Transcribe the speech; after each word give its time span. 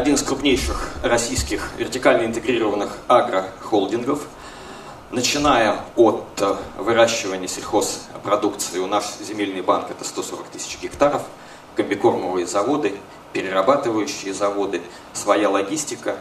один 0.00 0.14
из 0.14 0.22
крупнейших 0.22 0.92
российских 1.02 1.72
вертикально 1.76 2.24
интегрированных 2.24 2.96
агрохолдингов. 3.06 4.26
Начиная 5.10 5.76
от 5.94 6.24
э, 6.40 6.56
выращивания 6.78 7.46
сельхозпродукции, 7.46 8.78
у 8.78 8.86
нас 8.86 9.18
земельный 9.20 9.60
банк 9.60 9.90
это 9.90 10.02
140 10.02 10.46
тысяч 10.46 10.78
гектаров, 10.80 11.20
комбикормовые 11.76 12.46
заводы, 12.46 12.94
перерабатывающие 13.34 14.32
заводы, 14.32 14.80
своя 15.12 15.50
логистика. 15.50 16.16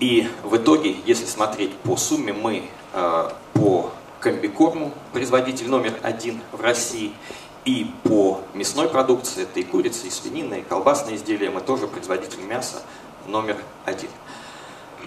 И 0.00 0.28
в 0.42 0.56
итоге, 0.56 0.96
если 1.06 1.26
смотреть 1.26 1.76
по 1.76 1.96
сумме, 1.96 2.32
мы 2.32 2.68
э, 2.92 3.30
по 3.52 3.92
комбикорму 4.18 4.92
производитель 5.12 5.68
номер 5.68 5.94
один 6.02 6.40
в 6.50 6.60
России– 6.60 7.12
и 7.66 7.90
по 8.04 8.40
мясной 8.54 8.88
продукции, 8.88 9.42
это 9.42 9.58
и 9.58 9.64
курица, 9.64 10.06
и 10.06 10.10
свинина, 10.10 10.54
и 10.54 10.62
колбасные 10.62 11.16
изделия, 11.16 11.50
мы 11.50 11.60
тоже 11.60 11.88
производитель 11.88 12.40
мяса 12.42 12.82
номер 13.28 13.56
один. 13.84 14.10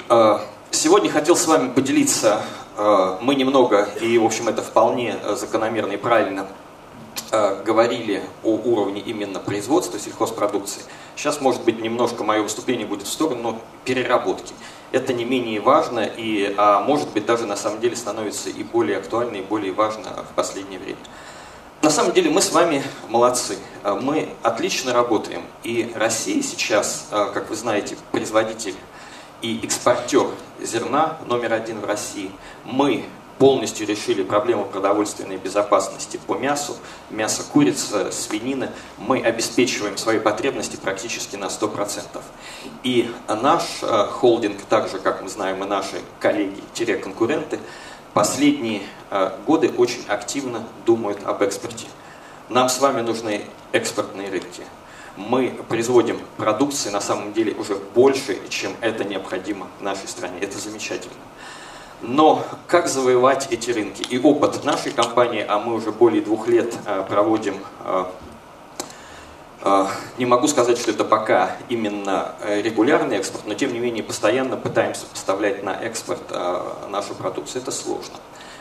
Э, 0.10 0.40
сегодня 0.72 1.10
хотел 1.10 1.36
с 1.36 1.48
вами 1.48 1.72
поделиться, 1.72 2.42
э, 2.78 3.18
мы 3.22 3.36
немного, 3.36 3.88
и 4.02 4.18
в 4.18 4.26
общем 4.26 4.48
это 4.48 4.62
вполне 4.62 5.16
закономерно 5.36 5.94
и 5.94 5.98
правильно, 5.98 6.48
э, 7.32 7.64
говорили 7.64 8.24
о 8.44 8.50
уровне 8.50 9.02
именно 9.02 9.40
производства 9.40 10.00
сельхозпродукции. 10.00 10.82
Сейчас, 11.16 11.42
может 11.42 11.64
быть, 11.64 11.82
немножко 11.82 12.24
мое 12.24 12.42
выступление 12.42 12.88
будет 12.88 13.08
в 13.08 13.12
сторону 13.12 13.60
переработки. 13.86 14.54
Это 14.92 15.14
не 15.14 15.26
менее 15.26 15.60
важно 15.60 16.00
и, 16.00 16.56
а 16.58 16.82
может 16.82 17.10
быть, 17.10 17.26
даже 17.26 17.46
на 17.46 17.56
самом 17.56 17.80
деле 17.80 17.96
становится 17.96 18.50
и 18.50 18.64
более 18.64 18.98
актуально, 18.98 19.38
и 19.38 19.42
более 19.42 19.72
важно 19.72 20.26
в 20.32 20.36
последнее 20.36 20.80
время. 20.80 20.98
На 21.82 21.90
самом 21.90 22.12
деле 22.12 22.30
мы 22.30 22.42
с 22.42 22.52
вами 22.52 22.84
молодцы. 23.08 23.58
А, 23.84 23.96
мы 23.96 24.30
отлично 24.44 24.92
работаем. 24.92 25.44
И 25.64 25.90
Россия 25.96 26.44
сейчас, 26.44 27.08
а, 27.10 27.32
как 27.32 27.50
вы 27.50 27.56
знаете, 27.56 27.96
производитель 28.12 28.76
и 29.42 29.62
экспортер 29.64 30.28
зерна 30.60 31.18
номер 31.26 31.54
один 31.54 31.80
в 31.80 31.86
России. 31.86 32.32
Мы 32.66 33.06
полностью 33.38 33.88
решили 33.88 34.24
проблему 34.24 34.66
продовольственной 34.66 35.38
безопасности 35.38 36.20
по 36.28 36.36
мясу, 36.36 36.76
мясо 37.10 37.44
курицы, 37.50 38.12
свинины. 38.12 38.72
Мы 38.98 39.22
обеспечиваем 39.22 39.96
свои 39.96 40.20
потребности 40.20 40.76
практически 40.76 41.38
на 41.38 41.46
100%. 41.46 42.22
И 42.84 43.10
наш 43.30 43.64
а, 43.84 44.08
холдинг, 44.08 44.60
так 44.68 44.90
же, 44.90 45.00
как 45.00 45.22
мы 45.22 45.30
знаем, 45.30 45.64
и 45.64 45.66
наши 45.66 46.02
коллеги-конкуренты, 46.20 47.58
последние 48.14 48.82
э, 48.82 48.84
годы 49.46 49.72
очень 49.78 50.06
активно 50.08 50.64
думают 50.86 51.20
об 51.26 51.42
экспорте. 51.42 51.88
Нам 52.50 52.70
с 52.70 52.80
вами 52.80 53.02
нужны 53.02 53.42
экспортные 53.72 54.30
рынки. 54.30 54.64
Мы 55.16 55.60
производим 55.68 56.20
продукции 56.38 56.90
на 56.90 57.02
самом 57.02 57.34
деле 57.34 57.54
уже 57.54 57.76
больше, 57.76 58.40
чем 58.50 58.72
это 58.82 59.04
необходимо 59.04 59.68
нашей 59.82 60.08
стране. 60.08 60.40
Это 60.40 60.58
замечательно. 60.58 61.14
Но 62.02 62.46
как 62.68 62.88
завоевать 62.88 63.48
эти 63.52 63.72
рынки? 63.72 64.04
И 64.04 64.18
опыт 64.20 64.64
нашей 64.64 64.92
компании, 64.92 65.46
а 65.48 65.60
мы 65.60 65.74
уже 65.74 65.92
более 65.92 66.22
двух 66.22 66.48
лет 66.48 66.74
э, 66.86 67.04
проводим 67.08 67.58
э, 67.84 68.06
не 70.18 70.26
могу 70.26 70.48
сказать, 70.48 70.78
что 70.78 70.92
это 70.92 71.04
пока 71.04 71.58
именно 71.68 72.36
регулярный 72.48 73.18
экспорт, 73.18 73.46
но 73.46 73.54
тем 73.54 73.74
не 73.74 73.80
менее 73.80 74.04
постоянно 74.04 74.56
пытаемся 74.56 75.06
поставлять 75.06 75.64
на 75.64 75.72
экспорт 75.72 76.22
нашу 76.90 77.14
продукцию. 77.16 77.62
Это 77.62 77.72
сложно. 77.72 78.16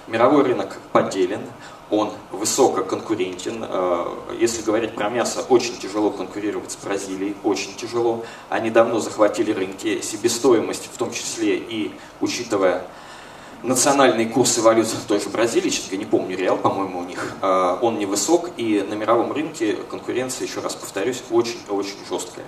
Мировой 0.09 0.43
рынок 0.43 0.79
поделен, 0.93 1.43
он 1.91 2.13
высококонкурентен. 2.33 3.67
Если 4.39 4.63
говорить 4.63 4.95
про 4.95 5.09
мясо, 5.11 5.45
очень 5.49 5.79
тяжело 5.79 6.11
конкурировать 6.11 6.73
с 6.73 6.77
Бразилией, 6.77 7.37
очень 7.45 7.77
тяжело. 7.77 8.25
Они 8.49 8.71
давно 8.71 9.01
захватили 9.01 9.53
рынки, 9.53 10.01
себестоимость 10.01 10.89
в 10.93 10.97
том 10.97 11.13
числе 11.13 11.57
и 11.57 11.93
учитывая 12.21 12.85
национальные 13.63 14.27
курсы 14.27 14.61
валют 14.63 14.89
той 15.07 15.21
же 15.21 15.29
Бразилии, 15.29 15.71
честно 15.71 15.97
не 15.97 16.05
помню 16.05 16.37
реал, 16.37 16.57
по-моему, 16.57 17.01
у 17.01 17.05
них, 17.05 17.35
а, 17.41 17.79
он 17.83 17.99
невысок, 17.99 18.51
и 18.57 18.85
на 18.89 18.95
мировом 18.95 19.33
рынке 19.33 19.77
конкуренция, 19.91 20.47
еще 20.47 20.61
раз 20.61 20.75
повторюсь, 20.75 21.23
очень-очень 21.31 21.99
жесткая. 22.09 22.47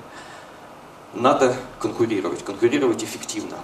Надо 1.15 1.57
конкурировать, 1.79 2.45
конкурировать 2.45 3.03
эффективно. 3.03 3.57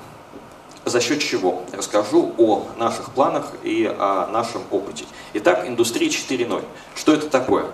За 0.85 1.01
счет 1.01 1.21
чего? 1.21 1.65
Расскажу 1.73 2.33
о 2.39 2.67
наших 2.77 3.11
планах 3.11 3.53
и 3.65 3.87
о 3.87 4.29
нашем 4.29 4.63
опыте. 4.71 5.05
Итак, 5.35 5.67
индустрия 5.67 6.09
4.0. 6.09 6.65
Что 6.95 7.13
это 7.13 7.29
такое? 7.29 7.67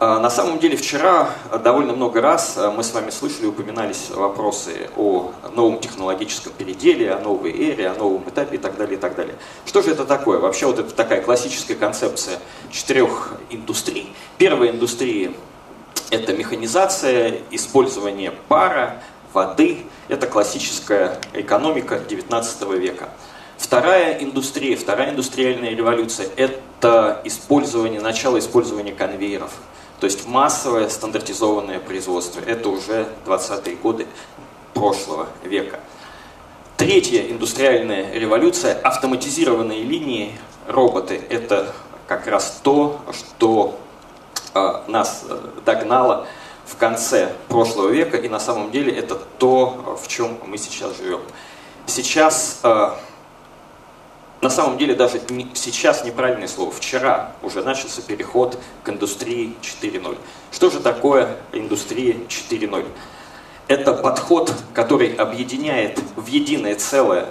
А, 0.00 0.18
на 0.18 0.28
самом 0.28 0.58
деле 0.58 0.76
вчера 0.76 1.30
довольно 1.62 1.92
много 1.92 2.20
раз 2.20 2.54
а, 2.56 2.72
мы 2.72 2.82
с 2.82 2.92
вами 2.92 3.10
слышали, 3.10 3.46
упоминались 3.46 4.10
вопросы 4.10 4.90
о 4.96 5.32
новом 5.54 5.78
технологическом 5.78 6.52
переделе, 6.52 7.12
о 7.12 7.20
новой 7.20 7.52
эре, 7.52 7.88
о 7.88 7.94
новом 7.94 8.28
этапе 8.28 8.56
и 8.56 8.58
так 8.58 8.76
далее, 8.76 8.96
и 8.96 9.00
так 9.00 9.14
далее. 9.14 9.36
Что 9.64 9.82
же 9.82 9.92
это 9.92 10.04
такое? 10.04 10.40
Вообще 10.40 10.66
вот 10.66 10.80
это 10.80 10.92
такая 10.92 11.22
классическая 11.22 11.76
концепция 11.76 12.40
четырех 12.72 13.34
индустрий. 13.50 14.12
Первая 14.36 14.72
индустрия– 14.72 15.32
это 16.10 16.32
механизация, 16.32 17.42
использование 17.52 18.32
пара, 18.48 19.00
воды. 19.32 19.86
Это 20.08 20.26
классическая 20.26 21.20
экономика 21.34 22.00
19 22.00 22.62
века. 22.72 23.10
Вторая 23.58 24.18
индустрия, 24.18 24.76
вторая 24.76 25.12
индустриальная 25.12 25.70
революция– 25.70 26.26
это 26.36 27.20
использование, 27.22 28.00
начало 28.00 28.40
использования 28.40 28.92
конвейеров– 28.92 29.52
то 30.04 30.06
есть 30.06 30.26
массовое 30.26 30.90
стандартизованное 30.90 31.80
производство. 31.80 32.38
Это 32.38 32.68
уже 32.68 33.08
20-е 33.24 33.74
годы 33.76 34.06
прошлого 34.74 35.28
века. 35.42 35.80
Третья 36.76 37.22
индустриальная 37.22 38.12
революция, 38.12 38.78
автоматизированные 38.82 39.82
линии, 39.82 40.38
роботы. 40.68 41.22
Это 41.30 41.72
как 42.06 42.26
раз 42.26 42.60
то, 42.62 43.00
что 43.14 43.80
э, 44.52 44.82
нас 44.88 45.24
э, 45.26 45.38
догнало 45.64 46.26
в 46.66 46.76
конце 46.76 47.32
прошлого 47.48 47.88
века, 47.88 48.18
и 48.18 48.28
на 48.28 48.40
самом 48.40 48.72
деле 48.72 48.92
это 48.92 49.14
то, 49.14 49.98
в 50.02 50.06
чем 50.06 50.36
мы 50.44 50.58
сейчас 50.58 50.98
живем. 50.98 51.22
Сейчас 51.86 52.60
э, 52.62 52.90
на 54.40 54.50
самом 54.50 54.78
деле 54.78 54.94
даже 54.94 55.20
не, 55.30 55.48
сейчас 55.54 56.04
неправильное 56.04 56.48
слово. 56.48 56.70
Вчера 56.70 57.32
уже 57.42 57.62
начался 57.62 58.02
переход 58.02 58.58
к 58.82 58.88
индустрии 58.88 59.54
4.0. 59.62 60.18
Что 60.52 60.70
же 60.70 60.80
такое 60.80 61.36
индустрия 61.52 62.14
4.0? 62.28 62.86
Это 63.68 63.94
подход, 63.94 64.52
который 64.74 65.14
объединяет 65.14 65.98
в 66.16 66.26
единое 66.26 66.74
целое 66.74 67.26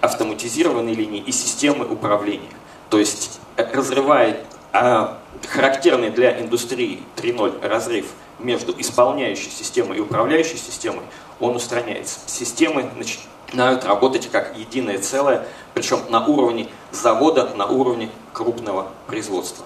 автоматизированные 0.00 0.94
линии 0.94 1.20
и 1.20 1.32
системы 1.32 1.86
управления. 1.86 2.50
То 2.90 2.98
есть 2.98 3.40
э, 3.56 3.64
разрывает 3.72 4.44
а, 4.72 5.18
характерный 5.48 6.10
для 6.10 6.40
индустрии 6.40 7.02
3.0 7.16 7.66
разрыв 7.66 8.06
между 8.38 8.74
исполняющей 8.78 9.50
системой 9.50 9.98
и 9.98 10.00
управляющей 10.00 10.58
системой, 10.58 11.02
он 11.40 11.56
устраняется. 11.56 12.20
Системы 12.26 12.88
начинают 12.96 13.84
работать 13.84 14.30
как 14.30 14.56
единое 14.56 14.98
целое, 14.98 15.46
причем 15.78 16.00
на 16.08 16.26
уровне 16.26 16.68
завода, 16.90 17.54
на 17.54 17.64
уровне 17.64 18.10
крупного 18.32 18.88
производства. 19.06 19.64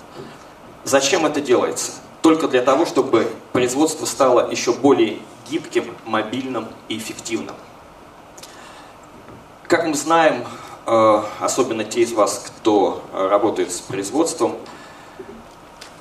Зачем 0.84 1.24
это 1.24 1.40
делается? 1.40 1.92
Только 2.20 2.48
для 2.48 2.60
того, 2.60 2.84
чтобы 2.84 3.32
производство 3.52 4.04
стало 4.04 4.50
еще 4.50 4.74
более 4.74 5.20
гибким, 5.48 5.96
мобильным 6.04 6.68
и 6.90 6.98
эффективным. 6.98 7.54
Как 9.68 9.86
мы 9.86 9.94
знаем, 9.94 10.44
э, 10.86 11.22
особенно 11.40 11.82
те 11.82 12.02
из 12.02 12.12
вас, 12.12 12.44
кто 12.58 13.02
работает 13.14 13.72
с 13.72 13.80
производством, 13.80 14.56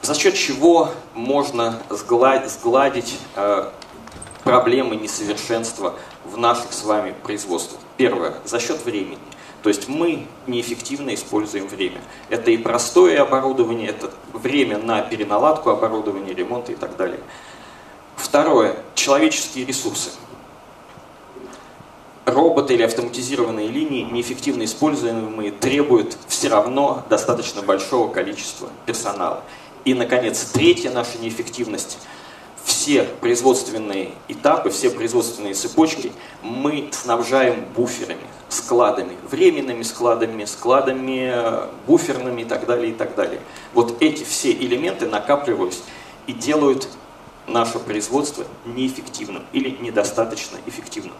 за 0.02 0.14
счет 0.14 0.36
чего 0.36 0.90
можно 1.14 1.82
сгладить 1.90 3.18
э, 3.38 3.70
проблемы 4.44 4.98
несовершенства 4.98 5.94
в 6.26 6.38
наших 6.38 6.74
с 6.74 6.84
вами 6.84 7.16
производствах. 7.24 7.80
Первое, 7.96 8.34
за 8.44 8.60
счет 8.60 8.84
времени. 8.84 9.31
То 9.64 9.70
есть 9.70 9.88
мы 9.88 10.26
неэффективно 10.48 11.14
используем 11.14 11.68
время. 11.68 12.02
Это 12.30 12.50
и 12.52 12.58
простое 12.58 13.22
оборудование, 13.22 13.90
это 13.90 14.12
время 14.34 14.78
на 14.80 15.02
переналадку 15.02 15.70
оборудования, 15.70 16.34
ремонт 16.34 16.70
и 16.70 16.76
так 16.76 16.98
далее. 16.98 17.20
Второе, 18.16 18.76
человеческие 18.96 19.66
ресурсы. 19.66 20.12
Роботы 22.26 22.74
или 22.74 22.84
автоматизированные 22.84 23.68
линии, 23.68 24.04
неэффективно 24.04 24.64
используемые, 24.66 25.52
требуют 25.52 26.18
все 26.28 26.50
равно 26.50 27.04
достаточно 27.10 27.62
большого 27.62 28.12
количества 28.12 28.70
персонала. 28.86 29.44
И, 29.86 29.94
наконец, 29.94 30.44
третья 30.54 30.92
наша 30.92 31.18
неэффективность– 31.20 32.00
все 32.64 33.04
производственные 33.04 34.12
этапы, 34.28 34.70
все 34.70 34.90
производственные 34.90 35.54
цепочки 35.54 36.12
мы 36.42 36.90
снабжаем 36.92 37.66
буферами, 37.76 38.22
складами, 38.50 39.16
временными 39.30 39.84
складами, 39.84 40.46
складами 40.46 41.32
э, 41.34 41.68
буферными 41.88 42.42
и 42.42 42.46
так 42.46 42.66
далее, 42.66 42.92
и 42.92 42.94
так 42.94 43.16
далее. 43.16 43.42
Вот 43.74 44.02
эти 44.02 44.24
все 44.24 44.52
элементы 44.52 45.08
накапливаются 45.08 45.82
и 46.28 46.34
делают 46.34 46.88
наше 47.48 47.80
производство 47.80 48.46
неэффективным 48.66 49.44
или 49.54 49.70
недостаточно 49.82 50.58
эффективным. 50.66 51.16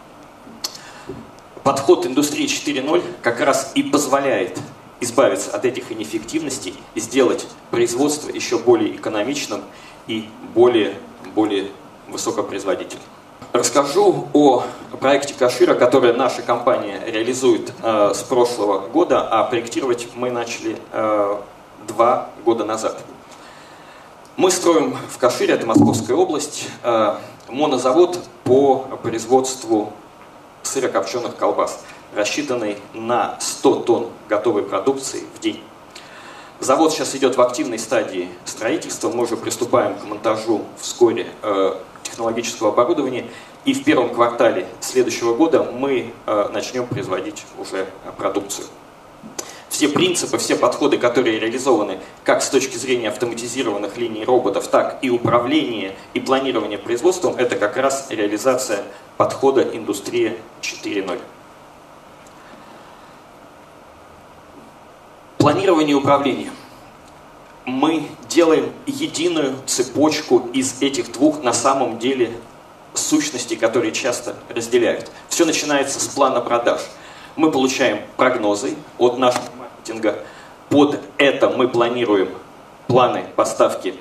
Подход 1.62 2.06
индустрии 2.06 2.46
4.0 2.46 3.02
как 3.22 3.40
раз 3.40 3.72
и 3.74 3.82
позволяет 3.82 4.58
избавиться 5.00 5.50
от 5.50 5.64
этих 5.64 5.90
неэффективностей 5.90 6.74
и 6.94 7.00
сделать 7.00 7.46
производство 7.70 8.30
еще 8.30 8.58
более 8.58 8.96
экономичным 8.96 9.62
и 10.06 10.28
более, 10.54 10.94
более 11.34 11.68
высокопроизводительным. 12.08 13.04
Расскажу 13.52 14.28
о 14.32 14.64
проекте 14.98 15.34
Кашира, 15.34 15.74
который 15.74 16.14
наша 16.14 16.40
компания 16.40 17.02
реализует 17.06 17.72
э, 17.82 18.12
с 18.14 18.22
прошлого 18.22 18.88
года, 18.88 19.28
а 19.28 19.44
проектировать 19.44 20.08
мы 20.14 20.30
начали 20.30 20.78
э, 20.92 21.36
два 21.86 22.30
года 22.44 22.64
назад. 22.64 22.98
Мы 24.36 24.50
строим 24.50 24.96
в 25.10 25.18
Кашире, 25.18 25.54
это 25.54 25.66
Московская 25.66 26.14
область, 26.14 26.68
э, 26.82 27.16
монозавод 27.48 28.18
по 28.44 28.76
производству 29.02 29.92
сырокопченых 30.62 31.36
колбас, 31.36 31.84
рассчитанный 32.14 32.78
на 32.94 33.36
100 33.38 33.74
тонн 33.80 34.06
готовой 34.28 34.62
продукции 34.62 35.24
в 35.34 35.40
день. 35.40 35.62
Завод 36.62 36.92
сейчас 36.92 37.16
идет 37.16 37.36
в 37.36 37.42
активной 37.42 37.80
стадии 37.80 38.28
строительства, 38.44 39.10
мы 39.10 39.24
уже 39.24 39.36
приступаем 39.36 39.96
к 39.96 40.04
монтажу 40.04 40.62
вскоре 40.80 41.26
э, 41.42 41.74
технологического 42.04 42.68
оборудования, 42.68 43.26
и 43.64 43.74
в 43.74 43.82
первом 43.82 44.14
квартале 44.14 44.68
следующего 44.78 45.34
года 45.34 45.64
мы 45.64 46.12
э, 46.24 46.48
начнем 46.52 46.86
производить 46.86 47.44
уже 47.58 47.88
продукцию. 48.16 48.68
Все 49.70 49.88
принципы, 49.88 50.38
все 50.38 50.54
подходы, 50.54 50.98
которые 50.98 51.40
реализованы 51.40 51.98
как 52.22 52.40
с 52.44 52.48
точки 52.48 52.76
зрения 52.76 53.08
автоматизированных 53.08 53.96
линий 53.96 54.24
роботов, 54.24 54.68
так 54.68 55.00
и 55.02 55.10
управления 55.10 55.96
и 56.14 56.20
планирования 56.20 56.78
производством, 56.78 57.34
это 57.38 57.56
как 57.56 57.76
раз 57.76 58.06
реализация 58.08 58.84
подхода 59.16 59.62
индустрия 59.62 60.36
4.0. 60.60 61.18
Планирование 65.42 65.90
и 65.90 65.94
управление. 65.94 66.52
Мы 67.64 68.06
делаем 68.28 68.70
единую 68.86 69.56
цепочку 69.66 70.48
из 70.52 70.80
этих 70.80 71.10
двух 71.10 71.42
на 71.42 71.52
самом 71.52 71.98
деле 71.98 72.30
сущностей, 72.94 73.56
которые 73.56 73.90
часто 73.90 74.36
разделяют. 74.48 75.10
Все 75.28 75.44
начинается 75.44 75.98
с 75.98 76.06
плана 76.06 76.40
продаж. 76.42 76.82
Мы 77.34 77.50
получаем 77.50 78.02
прогнозы 78.16 78.76
от 78.98 79.18
наших 79.18 79.42
маркетинга. 79.58 80.20
Под 80.68 81.00
это 81.18 81.48
мы 81.50 81.66
планируем 81.66 82.28
планы 82.86 83.24
поставки 83.34 83.96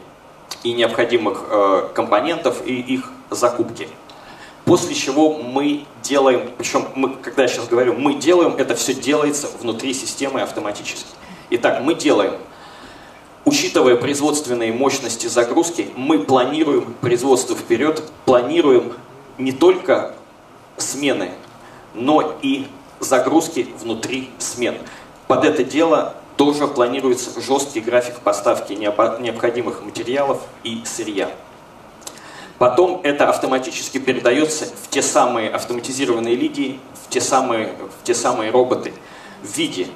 и 0.61 0.73
необходимых 0.73 1.45
э, 1.49 1.89
компонентов 1.95 2.63
и 2.67 2.79
их 2.79 3.09
закупки. 3.31 3.87
После 4.65 4.93
чего 4.93 5.33
мы 5.33 5.85
делаем, 6.03 6.51
причем 6.59 6.85
мы, 6.93 7.15
когда 7.15 7.41
я 7.41 7.47
сейчас 7.47 7.67
говорю, 7.67 7.95
мы 7.95 8.13
делаем, 8.13 8.53
это 8.59 8.75
все 8.75 8.93
делается 8.93 9.49
внутри 9.59 9.95
системы 9.95 10.41
автоматически. 10.41 11.07
Итак, 11.53 11.81
мы 11.81 11.95
делаем, 11.95 12.35
учитывая 13.43 13.97
производственные 13.97 14.71
мощности 14.71 15.27
загрузки, 15.27 15.89
мы 15.97 16.19
планируем 16.19 16.93
производство 17.01 17.57
вперед, 17.57 18.01
планируем 18.23 18.93
не 19.37 19.51
только 19.51 20.15
смены, 20.77 21.31
но 21.93 22.37
и 22.41 22.67
загрузки 23.01 23.67
внутри 23.81 24.29
смен. 24.39 24.77
Под 25.27 25.43
это 25.43 25.65
дело 25.65 26.15
тоже 26.37 26.69
планируется 26.69 27.41
жесткий 27.41 27.81
график 27.81 28.21
поставки 28.21 28.71
необходимых 28.71 29.83
материалов 29.83 30.41
и 30.63 30.81
сырья. 30.85 31.29
Потом 32.59 33.01
это 33.03 33.27
автоматически 33.27 33.97
передается 33.97 34.67
в 34.67 34.89
те 34.89 35.01
самые 35.01 35.49
автоматизированные 35.49 36.37
линии, 36.37 36.79
в 36.93 37.09
те 37.09 37.19
самые, 37.19 37.75
в 37.99 38.05
те 38.05 38.15
самые 38.15 38.51
роботы 38.51 38.93
в 39.43 39.57
виде 39.57 39.87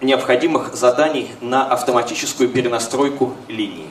необходимых 0.00 0.74
заданий 0.74 1.30
на 1.40 1.66
автоматическую 1.66 2.48
перенастройку 2.48 3.34
линии 3.48 3.88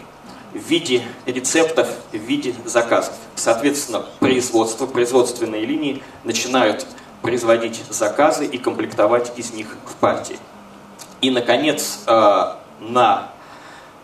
в 0.54 0.70
виде 0.70 1.04
рецептов, 1.26 1.90
в 2.12 2.18
виде 2.18 2.56
заказов. 2.66 3.14
Соответственно, 3.36 4.06
производство, 4.20 4.86
производственные 4.86 5.66
линии 5.66 6.02
начинают 6.24 6.86
производить 7.22 7.84
заказы 7.90 8.46
и 8.46 8.58
комплектовать 8.58 9.34
из 9.38 9.52
них 9.52 9.76
в 9.86 9.96
партии. 9.96 10.38
И, 11.22 11.30
наконец, 11.30 12.00
э, 12.08 12.54
на 12.80 13.30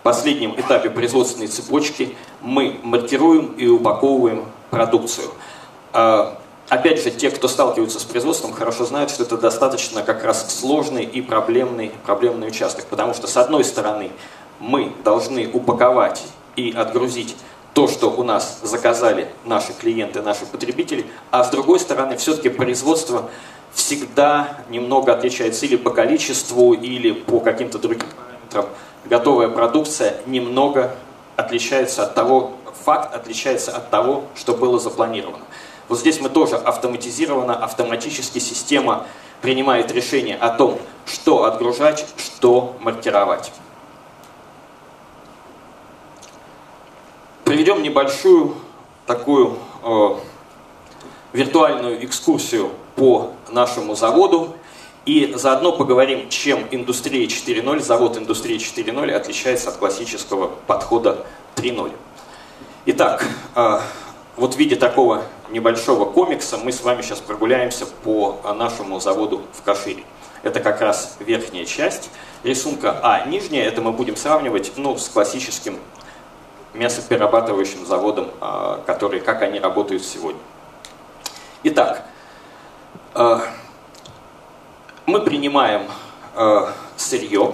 последнем 0.01 0.59
этапе 0.59 0.89
производственной 0.89 1.47
цепочки 1.47 2.15
мы 2.41 2.79
маркируем 2.83 3.53
и 3.53 3.67
упаковываем 3.67 4.45
продукцию. 4.69 5.31
Опять 6.73 7.03
же, 7.03 7.11
те, 7.11 7.29
кто 7.29 7.47
сталкиваются 7.47 7.99
с 7.99 8.03
производством, 8.03 8.51
хорошо 8.51 8.85
знают, 8.85 9.11
что 9.11 9.21
это 9.21 9.37
достаточно 9.37 10.01
как 10.01 10.23
раз 10.23 10.59
сложный 10.59 11.03
и 11.03 11.21
проблемный, 11.21 11.91
проблемный 12.03 12.47
участок, 12.47 12.87
потому 12.87 13.13
что, 13.13 13.27
с 13.27 13.37
одной 13.37 13.63
стороны, 13.63 14.09
мы 14.59 14.91
должны 15.03 15.47
упаковать 15.53 16.23
и 16.55 16.73
отгрузить 16.75 17.35
то, 17.75 17.87
что 17.87 18.09
у 18.09 18.23
нас 18.23 18.57
заказали 18.63 19.27
наши 19.45 19.71
клиенты, 19.71 20.23
наши 20.23 20.47
потребители, 20.47 21.05
а 21.29 21.43
с 21.43 21.51
другой 21.51 21.79
стороны, 21.79 22.17
все-таки 22.17 22.49
производство 22.49 23.29
всегда 23.75 24.57
немного 24.67 25.13
отличается 25.13 25.67
или 25.67 25.75
по 25.75 25.91
количеству, 25.91 26.73
или 26.73 27.11
по 27.11 27.39
каким-то 27.39 27.77
другим 27.77 28.07
параметрам. 28.17 28.65
Готовая 29.05 29.49
продукция 29.49 30.15
немного 30.25 30.95
отличается 31.35 32.01
от 32.01 32.15
того, 32.15 32.53
факт 32.83 33.13
отличается 33.13 33.77
от 33.77 33.91
того, 33.91 34.23
что 34.33 34.55
было 34.55 34.79
запланировано. 34.79 35.45
Вот 35.89 35.99
здесь 35.99 36.19
мы 36.19 36.29
тоже 36.29 36.55
автоматизированно, 36.55 37.55
автоматически 37.55 38.39
система 38.39 39.05
принимает 39.41 39.91
решение 39.91 40.37
о 40.37 40.49
том, 40.49 40.79
что 41.05 41.43
отгружать, 41.43 42.05
что 42.17 42.75
маркировать. 42.79 43.51
проведем 47.53 47.83
небольшую 47.83 48.55
такую 49.05 49.59
э, 49.83 50.09
виртуальную 51.33 52.03
экскурсию 52.03 52.71
по 52.95 53.33
нашему 53.51 53.93
заводу 53.93 54.55
и 55.05 55.33
заодно 55.35 55.71
поговорим, 55.73 56.29
чем 56.29 56.65
индустрия 56.71 57.27
4.0, 57.27 57.79
завод 57.81 58.17
индустрии 58.17 58.57
4.0 58.57 59.11
отличается 59.11 59.69
от 59.69 59.77
классического 59.77 60.47
подхода 60.65 61.27
3.0. 61.55 61.91
Итак, 62.87 63.23
э, 63.55 63.79
вот 64.35 64.55
в 64.55 64.57
виде 64.57 64.75
такого 64.75 65.23
небольшого 65.49 66.05
комикса 66.05 66.57
мы 66.57 66.71
с 66.71 66.81
вами 66.81 67.01
сейчас 67.01 67.19
прогуляемся 67.19 67.85
по 67.85 68.39
нашему 68.55 68.99
заводу 68.99 69.43
в 69.53 69.61
Кашире. 69.61 70.03
Это 70.41 70.59
как 70.59 70.81
раз 70.81 71.17
верхняя 71.19 71.65
часть 71.65 72.09
рисунка, 72.43 72.99
а 73.01 73.25
нижняя, 73.25 73.65
это 73.65 73.81
мы 73.81 73.91
будем 73.91 74.15
сравнивать 74.15 74.73
ну, 74.75 74.97
с 74.97 75.07
классическим 75.07 75.79
мясоперерабатывающим 76.73 77.85
заводам, 77.85 78.31
а, 78.41 78.81
которые, 78.85 79.21
как 79.21 79.41
они 79.41 79.59
работают 79.59 80.03
сегодня. 80.03 80.41
Итак, 81.63 82.03
а, 83.13 83.43
мы 85.05 85.21
принимаем 85.21 85.83
а, 86.35 86.73
сырье 86.97 87.53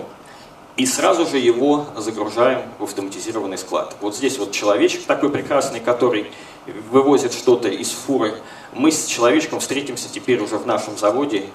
и 0.79 0.85
сразу 0.85 1.27
же 1.27 1.37
его 1.37 1.87
загружаем 1.97 2.61
в 2.79 2.85
автоматизированный 2.85 3.57
склад. 3.57 3.97
Вот 3.99 4.15
здесь 4.15 4.39
вот 4.39 4.53
человечек 4.53 5.03
такой 5.03 5.29
прекрасный, 5.29 5.81
который 5.81 6.31
вывозит 6.89 7.33
что-то 7.33 7.67
из 7.67 7.91
фуры. 7.91 8.33
Мы 8.71 8.93
с 8.93 9.05
человечком 9.05 9.59
встретимся 9.59 10.07
теперь 10.09 10.41
уже 10.41 10.57
в 10.57 10.65
нашем 10.65 10.97
заводе 10.97 11.47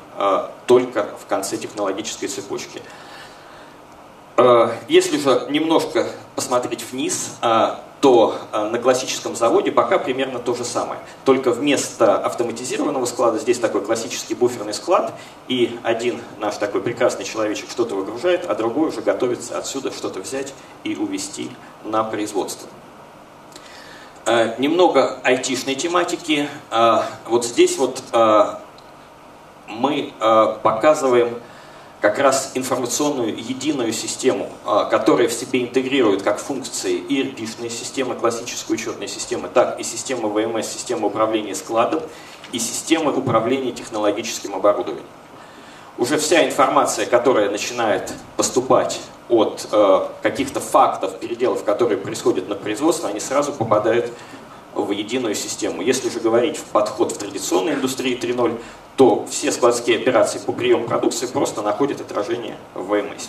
только 0.67 1.09
в 1.19 1.27
конце 1.27 1.57
технологической 1.57 2.29
цепочки. 2.29 2.83
Э, 4.37 4.73
если 4.89 5.17
же 5.17 5.47
немножко 5.49 6.07
посмотреть 6.35 6.85
вниз, 6.91 7.37
э, 7.41 7.77
то 8.05 8.37
э, 8.53 8.69
на 8.69 8.79
классическом 8.79 9.35
заводе 9.35 9.73
пока 9.73 9.99
примерно 9.99 10.39
то 10.39 10.55
же 10.55 10.63
самое. 10.63 11.01
Только 11.25 11.53
вместо 11.53 12.19
автоматизированного 12.19 13.07
склада 13.07 13.39
здесь 13.39 13.59
такой 13.59 13.81
классический 13.81 14.35
буферный 14.35 14.75
склад, 14.75 15.15
и 15.49 15.79
один 15.83 16.21
наш 16.39 16.59
такой 16.59 16.83
прекрасный 16.83 17.25
человечек 17.25 17.71
что-то 17.71 17.95
выгружает, 17.95 18.45
а 18.47 18.55
другой 18.57 18.91
уже 18.91 19.01
готовится 19.01 19.57
отсюда 19.57 19.91
что-то 19.91 20.21
взять 20.21 20.53
и 20.83 20.97
увезти 20.97 21.51
на 21.83 22.05
производство. 22.05 22.69
Немного 24.59 25.19
айтишной 25.23 25.75
тематики. 25.75 26.47
Вот 27.27 27.47
здесь 27.47 27.79
вот 27.79 28.03
мы 29.67 30.13
показываем 30.63 31.41
как 32.05 32.19
раз 32.19 32.51
информационную 32.53 33.35
единую 33.35 33.91
систему, 33.95 34.51
а, 34.67 34.85
которая 34.85 35.27
в 35.27 35.33
себе 35.33 35.63
интегрирует 35.63 36.21
как 36.21 36.39
функции 36.39 36.97
и 36.97 37.23
ERP-шные 37.23 37.71
системы, 37.71 38.15
классической 38.15 38.75
учетной 38.75 39.09
системы, 39.09 39.49
так 39.49 39.81
и 39.81 39.83
системы 39.83 40.29
ВМС, 40.29 40.67
системы 40.67 41.07
управления 41.07 41.55
складом 41.55 42.03
и 42.53 42.59
системы 42.59 43.11
управления 43.11 43.73
технологическим 43.73 44.55
оборудованием. 44.55 45.07
уже 45.97 46.19
вся 46.19 46.45
информация, 46.45 47.07
которая 47.07 47.49
начинает 47.49 48.13
поступать 48.37 49.01
от 49.31 49.67
э, 49.73 50.07
каких-то 50.21 50.61
фактов, 50.61 51.19
переделов, 51.19 51.65
которые 51.65 51.97
происходят 51.97 52.51
на 52.51 52.55
производстве, 52.55 53.09
они 53.09 53.19
сразу 53.19 53.51
попадают 53.51 54.13
в 54.75 54.91
единую 54.91 55.35
систему. 55.35 55.83
Если 55.83 56.09
же 56.09 56.21
говорить 56.21 56.57
в 56.57 56.65
подход 56.65 57.13
в 57.13 57.19
традиционной 57.19 57.75
индустрии 57.75 58.19
3.0, 58.19 58.59
то 58.97 59.27
все 59.31 59.51
складские 59.53 59.99
операции 59.99 60.39
по 60.39 60.53
приему 60.53 60.87
продукции 60.87 61.27
просто 61.27 61.63
находят 61.63 62.01
отражение 62.01 62.57
в 62.75 62.87
ВМС. 62.89 63.29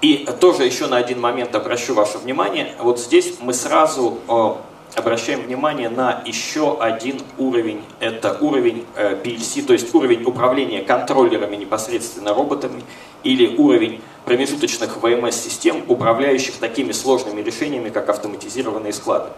И 0.00 0.26
тоже 0.40 0.64
еще 0.64 0.86
на 0.86 0.96
один 0.96 1.20
момент 1.20 1.54
обращу 1.54 1.94
ваше 1.94 2.18
внимание. 2.18 2.74
Вот 2.80 2.98
здесь 3.00 3.34
мы 3.40 3.54
сразу 3.54 4.18
э, 4.28 4.54
обращаем 4.94 5.42
внимание 5.42 5.88
на 5.88 6.22
еще 6.24 6.78
один 6.80 7.20
уровень. 7.38 7.82
Это 8.00 8.36
уровень 8.40 8.84
э, 8.96 9.20
PLC, 9.22 9.62
то 9.62 9.72
есть 9.72 9.94
уровень 9.94 10.24
управления 10.24 10.82
контроллерами 10.82 11.56
непосредственно 11.56 12.34
роботами 12.34 12.82
или 13.22 13.56
уровень 13.56 14.00
промежуточных 14.24 14.96
ВМС-систем, 14.96 15.84
управляющих 15.88 16.56
такими 16.56 16.92
сложными 16.92 17.42
решениями, 17.42 17.90
как 17.90 18.08
автоматизированные 18.08 18.92
склады. 18.92 19.30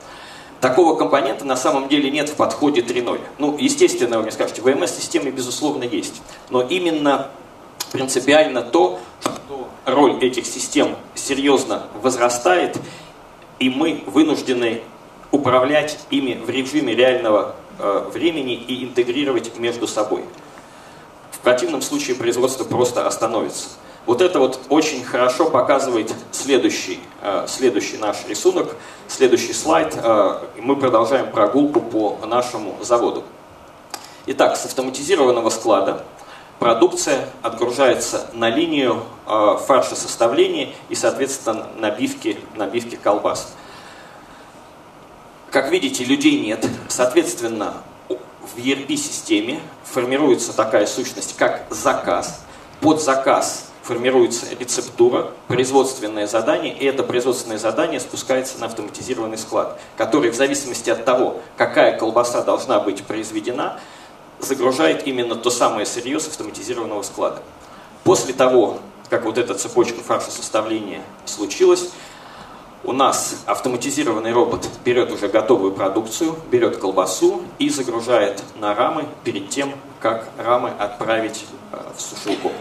Такого 0.61 0.97
компонента 0.97 1.45
на 1.45 1.57
самом 1.57 1.89
деле 1.89 2.11
нет 2.11 2.29
в 2.29 2.35
подходе 2.35 2.81
3.0. 2.81 3.21
Ну, 3.39 3.57
естественно, 3.59 4.17
вы 4.17 4.25
мне 4.25 4.33
скажете, 4.33 4.61
ВМС-системы, 4.61 5.31
безусловно, 5.31 5.85
есть. 5.85 6.21
Но 6.51 6.63
именно 6.63 7.29
принципиально 7.93 8.63
то, 8.63 8.99
что 9.21 9.69
роль 9.85 10.19
этих 10.21 10.47
систем 10.47 10.97
серьезно 11.15 11.85
возрастает, 12.03 12.77
и 13.61 13.71
мы 13.71 14.03
вынуждены 14.07 14.83
управлять 15.31 15.99
ими 16.11 16.35
в 16.35 16.51
режиме 16.51 16.95
реального 16.95 17.55
э, 17.79 18.11
времени 18.13 18.55
и 18.55 18.85
интегрировать 18.85 19.57
между 19.59 19.87
собой. 19.87 20.25
В 21.31 21.39
противном 21.39 21.83
случае 21.83 22.17
производство 22.17 22.65
просто 22.65 23.07
остановится. 23.07 23.69
Вот 24.09 24.23
это 24.23 24.39
вот 24.39 24.59
очень 24.71 25.05
хорошо 25.05 25.51
показывает 25.51 26.15
следующий, 26.33 26.99
э, 27.21 27.45
следующий 27.47 27.99
наш 27.99 28.25
рисунок, 28.27 28.75
следующий 29.07 29.53
слайд. 29.53 29.95
Э, 30.03 30.47
мы 30.57 30.77
продолжаем 30.77 31.31
прогулку 31.31 31.83
по 31.83 32.19
нашему 32.25 32.79
заводу. 32.81 33.23
Итак, 34.25 34.57
с 34.57 34.65
автоматизированного 34.65 35.51
склада 35.51 36.07
продукция 36.59 37.29
отгружается 37.43 38.31
на 38.33 38.49
линию 38.49 39.03
э, 39.27 39.59
фаршесоставления 39.67 40.71
и, 40.89 40.95
соответственно, 40.95 41.67
набивки, 41.77 42.39
набивки 42.55 42.97
колбас. 42.97 43.53
Как 45.51 45.71
видите, 45.71 46.05
людей 46.05 46.41
нет. 46.41 46.67
Соответственно, 46.89 47.75
в 48.09 48.57
ERP-системе 48.57 49.61
формируется 49.85 50.57
такая 50.57 50.87
сущность, 50.87 51.37
как 51.37 51.67
заказ. 51.69 52.43
Под 52.81 53.03
заказ 53.03 53.68
формируется 53.89 54.45
рецептура, 54.61 55.31
производственное 55.47 56.27
задание, 56.27 56.77
и 56.77 56.85
это 56.85 57.03
производственное 57.03 57.57
задание 57.57 58.01
спускается 58.01 58.61
на 58.61 58.67
автоматизированный 58.67 59.39
склад, 59.39 59.81
который 59.97 60.31
в 60.31 60.35
зависимости 60.35 60.91
от 60.91 61.07
того, 61.07 61.41
какая 61.57 61.99
колбаса 61.99 62.43
должна 62.43 62.81
быть 62.81 63.03
произведена, 63.05 63.81
загружает 64.41 65.07
именно 65.07 65.37
то 65.37 65.49
самое 65.49 65.87
сырье 65.87 66.21
с 66.21 66.29
автоматизированного 66.29 67.01
склада. 67.01 67.43
После 68.05 68.35
того, 68.35 68.79
как 69.09 69.25
вот 69.25 69.39
эта 69.39 69.55
цепочка 69.55 70.01
фаршесоставления 70.01 71.01
случилась, 71.25 71.89
у 72.85 72.93
нас 72.93 73.43
автоматизированный 73.47 74.33
робот 74.33 74.69
берет 74.85 75.11
уже 75.11 75.29
готовую 75.29 75.73
продукцию, 75.73 76.37
берет 76.51 76.77
колбасу 76.77 77.41
и 77.59 77.71
загружает 77.71 78.43
на 78.61 78.75
рамы 78.75 79.07
перед 79.25 79.49
тем, 79.49 79.73
как 79.99 80.29
рамы 80.37 80.73
отправить 80.79 81.47
э, 81.73 81.79
в 81.97 82.01
сушилку. 82.01 82.53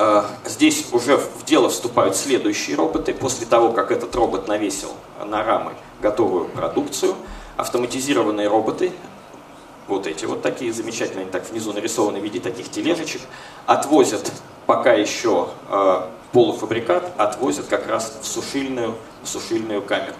Э, 0.00 0.22
здесь 0.44 0.86
уже 0.92 1.16
в 1.16 1.44
дело 1.44 1.68
вступают 1.68 2.14
следующие 2.14 2.76
роботы. 2.76 3.12
После 3.12 3.46
того, 3.46 3.72
как 3.72 3.90
этот 3.90 4.14
робот 4.14 4.46
навесил 4.46 4.92
на 5.26 5.42
рамы 5.42 5.72
готовую 6.00 6.44
продукцию, 6.44 7.16
автоматизированные 7.56 8.46
роботы, 8.46 8.92
вот 9.88 10.06
эти 10.06 10.24
вот 10.24 10.40
такие 10.40 10.72
замечательные, 10.72 11.26
так 11.26 11.50
внизу 11.50 11.72
нарисованы 11.72 12.20
в 12.20 12.22
виде 12.22 12.38
таких 12.38 12.70
тележечек, 12.70 13.22
отвозят 13.66 14.30
пока 14.66 14.92
еще 14.92 15.48
э, 15.68 16.02
полуфабрикат, 16.30 17.12
отвозят 17.16 17.66
как 17.66 17.88
раз 17.88 18.18
в 18.22 18.24
сушильную, 18.26 18.94
в 19.24 19.28
сушильную 19.28 19.82
камеру. 19.82 20.14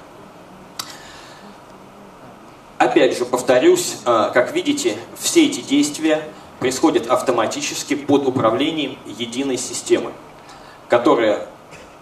Опять 2.79 3.17
же, 3.17 3.25
повторюсь, 3.25 3.99
э, 4.05 4.31
как 4.35 4.53
видите, 4.53 4.97
все 5.17 5.47
эти 5.47 5.61
действия 5.61 6.25
происходит 6.59 7.09
автоматически 7.09 7.95
под 7.95 8.27
управлением 8.27 8.99
единой 9.07 9.57
системы, 9.57 10.13
которая 10.89 11.47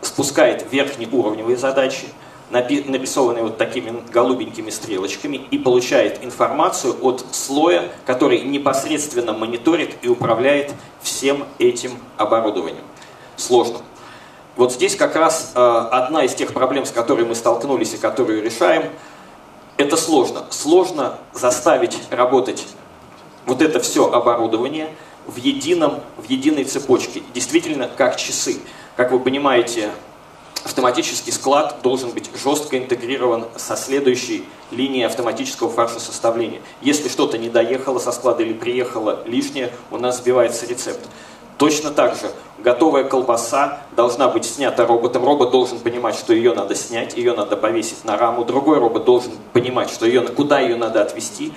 спускает 0.03 0.67
верхнеуровневые 0.71 1.57
задачи, 1.57 2.07
нарисованные 2.51 3.43
вот 3.43 3.59
такими 3.59 4.03
голубенькими 4.13 4.71
стрелочками, 4.71 5.37
и 5.51 5.59
получает 5.59 6.25
информацию 6.25 6.97
от 7.03 7.25
слоя, 7.33 7.91
который 8.07 8.43
непосредственно 8.43 9.33
мониторит 9.33 9.97
и 10.03 10.09
управляет 10.09 10.73
всем 11.03 11.45
этим 11.59 11.99
оборудованием. 12.17 12.85
Сложно. 13.37 13.79
Вот 14.55 14.73
здесь 14.73 14.97
как 14.97 15.17
раз 15.17 15.53
э, 15.55 15.61
одна 15.61 16.25
из 16.25 16.35
тех 16.35 16.55
проблем, 16.55 16.87
с 16.87 16.91
которой 16.91 17.27
мы 17.27 17.35
столкнулись 17.35 17.93
и 17.93 17.99
которую 17.99 18.43
решаем, 18.43 18.85
это 19.77 19.97
сложно. 19.97 20.47
Сложно 20.49 21.19
заставить 21.35 21.99
работать 22.11 22.67
вот 23.47 23.63
это 23.63 23.81
все 23.81 24.11
оборудование 24.13 24.91
в, 25.27 25.37
едином, 25.37 26.01
в 26.17 26.29
единой 26.29 26.65
цепочке, 26.65 27.23
действительно 27.33 27.89
как 27.89 28.17
часы. 28.17 28.59
Как 28.97 29.13
вы 29.13 29.21
понимаете, 29.21 29.91
автоматический 30.65 31.31
склад 31.31 31.79
должен 31.83 32.11
быть 32.11 32.29
жестко 32.43 32.77
интегрирован 32.77 33.45
со 33.57 33.77
следующей 33.77 34.45
линией 34.71 35.05
автоматического 35.05 35.71
фаршесоставления. 35.71 36.61
Если 36.83 37.09
что-то 37.09 37.39
не 37.39 37.49
доехало 37.49 37.99
со 37.99 38.13
склада 38.13 38.43
или 38.43 38.53
приехало 38.53 39.23
лишнее, 39.27 39.73
у 39.91 39.97
нас 39.97 40.19
сбивается 40.19 40.67
рецепт. 40.67 41.09
Точно 41.57 41.91
так 41.91 42.17
же 42.17 42.31
готовая 42.59 43.05
колбаса 43.05 43.81
должна 43.93 44.29
быть 44.29 44.45
снята 44.45 44.87
роботом. 44.87 45.25
Робот 45.25 45.53
должен 45.53 45.79
понимать, 45.79 46.17
что 46.17 46.35
ее 46.35 46.53
надо 46.53 46.75
снять, 46.75 47.17
ее 47.17 47.33
надо 47.33 47.57
повесить 47.57 48.05
на 48.05 48.19
раму. 48.19 48.45
Другой 48.45 48.79
робот 48.79 49.05
должен 49.05 49.33
понимать, 49.53 49.89
что 49.91 50.05
ее, 50.05 50.23
куда 50.23 50.61
ее 50.61 50.77
надо 50.77 51.01
отвести 51.01 51.53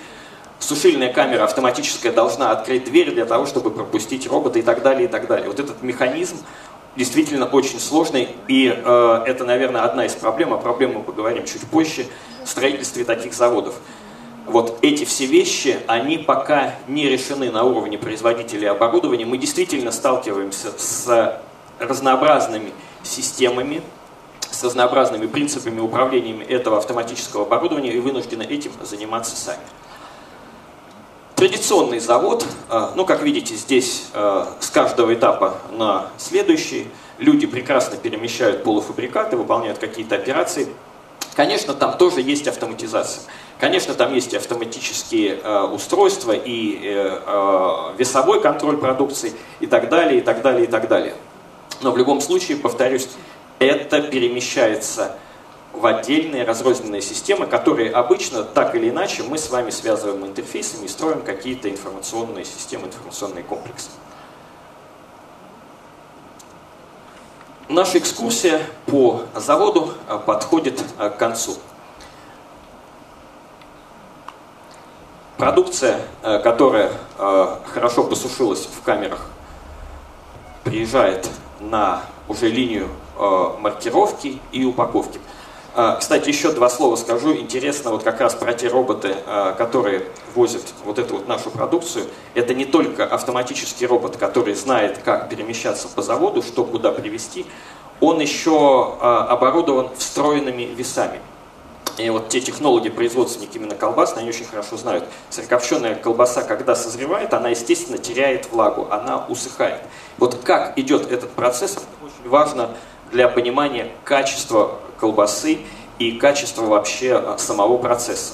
сушильная 0.59 1.11
камера 1.11 1.45
автоматическая 1.45 2.11
должна 2.11 2.51
открыть 2.51 2.85
дверь 2.85 3.11
для 3.11 3.25
того, 3.25 3.45
чтобы 3.45 3.71
пропустить 3.71 4.27
робота 4.27 4.59
и 4.59 4.61
так 4.61 4.83
далее, 4.83 5.05
и 5.05 5.11
так 5.11 5.27
далее. 5.27 5.47
Вот 5.47 5.59
этот 5.59 5.81
механизм 5.81 6.37
действительно 6.95 7.45
очень 7.45 7.79
сложный, 7.79 8.29
и 8.47 8.67
э, 8.67 9.23
это, 9.25 9.45
наверное, 9.45 9.83
одна 9.83 10.05
из 10.05 10.13
проблем, 10.13 10.53
о 10.53 10.57
проблеме 10.57 10.97
мы 10.97 11.03
поговорим 11.03 11.45
чуть 11.45 11.61
позже, 11.61 12.05
в 12.43 12.49
строительстве 12.49 13.03
таких 13.05 13.33
заводов. 13.33 13.75
Вот 14.45 14.79
эти 14.81 15.05
все 15.05 15.25
вещи, 15.27 15.77
они 15.87 16.17
пока 16.17 16.75
не 16.87 17.07
решены 17.07 17.51
на 17.51 17.63
уровне 17.63 17.97
производителей 17.97 18.67
оборудования. 18.67 19.25
Мы 19.25 19.37
действительно 19.37 19.91
сталкиваемся 19.91 20.71
с 20.75 21.39
разнообразными 21.77 22.71
системами, 23.03 23.83
с 24.49 24.63
разнообразными 24.63 25.27
принципами 25.27 25.79
управления 25.79 26.43
этого 26.43 26.77
автоматического 26.77 27.45
оборудования 27.45 27.93
и 27.93 27.99
вынуждены 27.99 28.43
этим 28.43 28.71
заниматься 28.81 29.35
сами. 29.35 29.61
Традиционный 31.39 31.99
завод, 31.99 32.45
э, 32.69 32.87
ну, 32.97 33.05
как 33.05 33.21
видите, 33.21 33.55
здесь 33.55 34.07
э, 34.13 34.45
с 34.59 34.69
каждого 34.71 35.13
этапа 35.13 35.55
на 35.71 36.07
следующий 36.17 36.89
люди 37.17 37.47
прекрасно 37.47 37.95
перемещают 37.95 38.65
полуфабрикаты, 38.65 39.37
выполняют 39.37 39.77
какие-то 39.77 40.15
операции. 40.15 40.67
Конечно, 41.35 41.73
там 41.73 41.97
тоже 41.97 42.19
есть 42.19 42.45
автоматизация. 42.49 43.23
Конечно, 43.57 43.93
там 43.93 44.13
есть 44.13 44.33
автоматические 44.33 45.39
э, 45.41 45.61
устройства 45.67 46.33
и 46.33 47.15
весовой 47.97 48.41
контроль 48.41 48.75
продукции 48.75 49.31
и 49.61 49.65
так 49.65 49.87
далее, 49.87 50.19
и 50.19 50.21
так 50.21 50.41
далее, 50.41 50.65
и 50.65 50.67
так 50.67 50.89
далее. 50.89 51.13
Но 51.81 51.93
в 51.93 51.97
любом 51.97 52.19
случае, 52.19 52.57
повторюсь, 52.57 53.07
это 53.59 54.01
перемещается 54.01 55.15
в 55.73 55.85
отдельные 55.85 56.43
разрозненные 56.43 57.01
системы, 57.01 57.45
которые 57.45 57.91
обычно 57.91 58.43
так 58.43 58.75
или 58.75 58.89
иначе 58.89 59.23
мы 59.23 59.37
с 59.37 59.49
вами 59.49 59.69
связываем 59.69 60.25
интерфейсами 60.25 60.85
и 60.85 60.87
строим 60.87 61.21
какие-то 61.21 61.69
информационные 61.69 62.45
системы, 62.45 62.87
информационные 62.87 63.43
комплексы. 63.43 63.89
Наша 67.69 67.99
экскурсия 67.99 68.61
по 68.87 69.21
заводу 69.35 69.93
э, 70.07 70.17
подходит 70.25 70.83
э, 70.97 71.11
к 71.11 71.17
концу. 71.17 71.55
Продукция, 75.37 76.01
э, 76.23 76.39
которая 76.39 76.91
хорошо 77.15 78.05
посушилась 78.05 78.65
в 78.65 78.81
камерах, 78.81 79.29
приезжает 80.63 81.29
на 81.59 82.01
уже 82.27 82.49
линию 82.49 82.87
маркировки 83.59 84.41
и 84.51 84.65
упаковки. 84.65 85.19
А, 85.81 85.95
кстати, 85.95 86.27
еще 86.27 86.51
два 86.51 86.69
слова 86.69 86.97
скажу. 86.97 87.33
Интересно 87.33 87.91
вот 87.91 88.03
как 88.03 88.19
раз 88.19 88.35
про 88.35 88.51
те 88.51 88.67
роботы, 88.67 89.15
а, 89.25 89.53
которые 89.53 90.03
возят 90.35 90.61
вот 90.83 90.99
эту 90.99 91.13
вот 91.13 91.27
нашу 91.29 91.51
продукцию. 91.51 92.03
Это 92.33 92.53
не 92.53 92.65
только 92.65 93.05
автоматический 93.05 93.85
робот, 93.85 94.17
который 94.17 94.55
знает, 94.55 94.97
как 95.05 95.29
перемещаться 95.29 95.87
по 95.87 96.01
заводу, 96.01 96.41
что 96.41 96.65
куда 96.65 96.91
привезти. 96.91 97.45
Он 98.01 98.19
еще 98.19 98.97
а, 98.99 99.27
оборудован 99.29 99.87
встроенными 99.97 100.63
весами. 100.63 101.21
И 101.97 102.09
вот 102.09 102.27
те 102.27 102.41
технологи, 102.41 102.89
производственники 102.89 103.55
именно 103.55 103.75
колбас, 103.75 104.17
они 104.17 104.27
очень 104.27 104.43
хорошо 104.43 104.75
знают. 104.75 105.05
Сырокопченая 105.29 105.95
колбаса, 105.95 106.41
когда 106.41 106.75
созревает, 106.75 107.33
она, 107.33 107.47
естественно, 107.51 107.97
теряет 107.97 108.51
влагу, 108.51 108.89
она 108.91 109.25
усыхает. 109.29 109.79
Вот 110.17 110.41
как 110.43 110.77
идет 110.77 111.09
этот 111.09 111.29
процесс, 111.29 111.77
очень 112.03 112.29
важно 112.29 112.71
для 113.13 113.29
понимания 113.29 113.89
качества 114.03 114.77
колбасы 114.99 115.59
и 115.97 116.13
качества 116.13 116.63
вообще 116.63 117.15
а, 117.15 117.37
самого 117.37 117.77
процесса. 117.77 118.33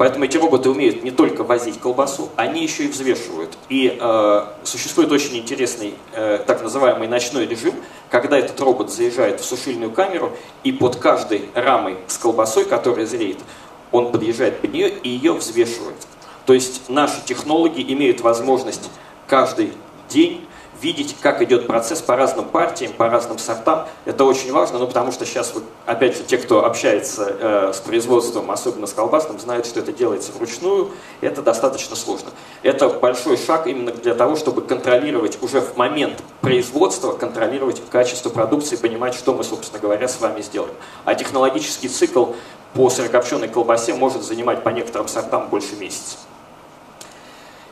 Поэтому 0.00 0.24
эти 0.24 0.38
роботы 0.38 0.70
умеют 0.70 1.04
не 1.04 1.10
только 1.10 1.44
возить 1.44 1.78
колбасу, 1.78 2.30
они 2.36 2.62
еще 2.62 2.84
и 2.84 2.88
взвешивают. 2.88 3.58
И 3.68 3.98
э, 4.00 4.44
существует 4.64 5.12
очень 5.12 5.36
интересный 5.36 5.92
э, 6.14 6.42
так 6.46 6.62
называемый 6.62 7.06
ночной 7.06 7.46
режим, 7.46 7.74
когда 8.08 8.38
этот 8.38 8.58
робот 8.62 8.90
заезжает 8.90 9.40
в 9.40 9.44
сушильную 9.44 9.90
камеру 9.90 10.32
и 10.64 10.72
под 10.72 10.96
каждой 10.96 11.50
рамой 11.54 11.98
с 12.06 12.16
колбасой, 12.16 12.64
которая 12.64 13.04
зреет, 13.04 13.40
он 13.92 14.10
подъезжает 14.10 14.62
под 14.62 14.72
нее 14.72 14.88
и 14.88 15.10
ее 15.10 15.34
взвешивает. 15.34 15.96
То 16.46 16.54
есть 16.54 16.88
наши 16.88 17.22
технологи 17.22 17.84
имеют 17.92 18.22
возможность 18.22 18.88
каждый 19.26 19.74
день 20.08 20.46
видеть, 20.80 21.16
как 21.20 21.42
идет 21.42 21.66
процесс 21.66 22.00
по 22.00 22.16
разным 22.16 22.46
партиям, 22.46 22.92
по 22.92 23.08
разным 23.08 23.38
сортам. 23.38 23.86
Это 24.04 24.24
очень 24.24 24.52
важно, 24.52 24.78
ну, 24.78 24.86
потому 24.86 25.12
что 25.12 25.24
сейчас, 25.26 25.52
вот, 25.54 25.64
опять 25.86 26.16
же, 26.16 26.22
те, 26.24 26.38
кто 26.38 26.64
общается 26.64 27.36
э, 27.40 27.72
с 27.74 27.78
производством, 27.78 28.50
особенно 28.50 28.86
с 28.86 28.92
колбасным, 28.92 29.38
знают, 29.38 29.66
что 29.66 29.80
это 29.80 29.92
делается 29.92 30.32
вручную. 30.32 30.90
Это 31.20 31.42
достаточно 31.42 31.96
сложно. 31.96 32.30
Это 32.62 32.88
большой 32.88 33.36
шаг 33.36 33.66
именно 33.66 33.92
для 33.92 34.14
того, 34.14 34.36
чтобы 34.36 34.62
контролировать 34.62 35.38
уже 35.42 35.60
в 35.60 35.76
момент 35.76 36.22
производства, 36.40 37.12
контролировать 37.12 37.82
качество 37.90 38.30
продукции, 38.30 38.76
понимать, 38.76 39.14
что 39.14 39.34
мы, 39.34 39.44
собственно 39.44 39.80
говоря, 39.80 40.08
с 40.08 40.20
вами 40.20 40.40
сделаем. 40.42 40.74
А 41.04 41.14
технологический 41.14 41.88
цикл 41.88 42.32
по 42.74 42.88
сырокопченой 42.88 43.48
колбасе 43.48 43.94
может 43.94 44.22
занимать 44.22 44.62
по 44.62 44.68
некоторым 44.70 45.08
сортам 45.08 45.48
больше 45.48 45.76
месяца. 45.76 46.16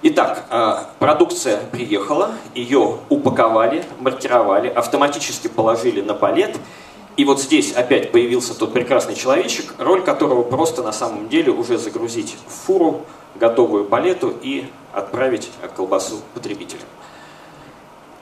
Итак, 0.01 0.45
э, 0.49 0.77
продукция 1.01 1.59
приехала, 1.73 2.31
ее 2.55 2.99
упаковали, 3.09 3.85
маркировали, 3.99 4.69
автоматически 4.69 5.49
положили 5.49 6.01
на 6.01 6.15
палет. 6.15 6.57
И 7.17 7.25
вот 7.25 7.41
здесь 7.41 7.73
опять 7.73 8.13
появился 8.13 8.57
тот 8.57 8.73
прекрасный 8.73 9.17
человечек, 9.17 9.75
роль 9.79 10.05
которого 10.05 10.45
просто 10.45 10.85
на 10.85 10.93
самом 10.93 11.29
деле 11.29 11.51
уже 11.51 11.79
загрузить 11.79 12.37
в 12.47 12.67
фуру 12.67 13.07
готовую 13.35 13.87
палету 13.87 14.33
и 14.41 14.67
отправить 14.93 15.51
колбасу 15.77 16.21
потребителям. 16.33 16.87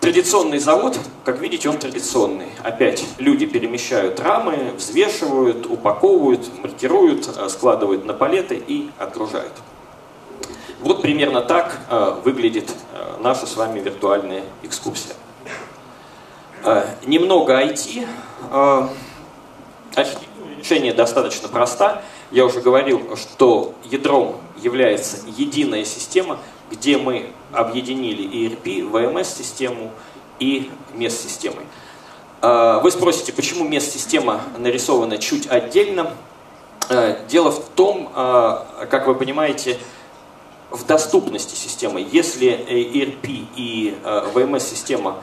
Традиционный 0.00 0.58
завод, 0.58 0.98
как 1.26 1.40
видите, 1.40 1.68
он 1.68 1.76
традиционный. 1.76 2.46
Опять 2.62 3.04
люди 3.18 3.44
перемещают 3.44 4.18
рамы, 4.20 4.72
взвешивают, 4.78 5.66
упаковывают, 5.66 6.40
маркируют, 6.62 7.28
э, 7.36 7.48
складывают 7.50 8.06
на 8.06 8.14
палеты 8.14 8.62
и 8.66 8.88
отгружают. 8.98 9.52
Вот 10.80 11.00
примерно 11.00 11.40
так 11.40 11.80
э, 11.88 12.20
выглядит 12.22 12.70
э, 12.92 13.16
наша 13.22 13.46
с 13.46 13.56
вами 13.56 13.80
виртуальная 13.80 14.42
экскурсия. 14.62 15.14
Э, 16.62 16.84
немного 17.06 17.58
IT. 17.62 18.06
Решение 20.58 20.92
достаточно 20.92 21.48
проста. 21.48 22.02
Я 22.30 22.44
уже 22.44 22.60
говорил, 22.60 23.16
что 23.16 23.74
ядром 23.84 24.36
является 24.58 25.18
единая 25.26 25.86
система, 25.86 26.38
где 26.70 26.98
мы 26.98 27.30
объединили 27.52 28.28
ERP, 28.28 28.90
VMS-систему 28.90 29.92
и 30.38 30.70
MES-системы. 30.92 31.62
Э, 32.42 32.80
вы 32.82 32.90
спросите, 32.90 33.32
почему 33.32 33.66
MES-система 33.66 34.42
нарисована 34.58 35.16
чуть 35.16 35.46
отдельно? 35.46 36.10
Дело 37.28 37.50
в 37.50 37.64
том, 37.70 38.12
как 38.14 39.08
вы 39.08 39.16
понимаете, 39.16 39.76
в 40.76 40.86
доступности 40.86 41.54
системы. 41.54 42.06
Если 42.12 42.48
ERP 42.48 43.46
и 43.56 43.96
VMS-система 44.04 45.10
э, 45.10 45.14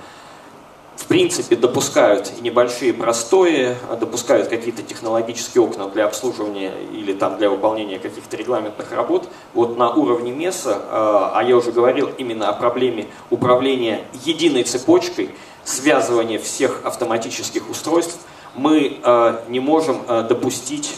в 0.95 1.05
принципе 1.07 1.55
допускают 1.55 2.41
небольшие 2.41 2.93
простои, 2.93 3.75
а 3.89 3.95
допускают 3.95 4.47
какие-то 4.47 4.83
технологические 4.83 5.63
окна 5.63 5.89
для 5.89 6.05
обслуживания 6.05 6.71
или 6.93 7.13
там 7.13 7.37
для 7.37 7.49
выполнения 7.49 7.99
каких-то 7.99 8.37
регламентных 8.37 8.91
работ, 8.91 9.27
вот 9.53 9.77
на 9.77 9.89
уровне 9.91 10.31
МЕСа, 10.31 10.81
а 10.91 11.41
я 11.41 11.57
уже 11.57 11.71
говорил 11.71 12.09
именно 12.17 12.49
о 12.49 12.53
проблеме 12.53 13.07
управления 13.29 14.05
единой 14.23 14.63
цепочкой, 14.63 15.31
связывания 15.63 16.39
всех 16.39 16.81
автоматических 16.85 17.69
устройств, 17.69 18.19
мы 18.55 18.99
э, 19.03 19.39
не 19.49 19.59
можем 19.59 20.03
э, 20.07 20.23
допустить 20.29 20.95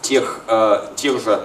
тех, 0.00 0.44
тех 0.96 1.24
же 1.24 1.44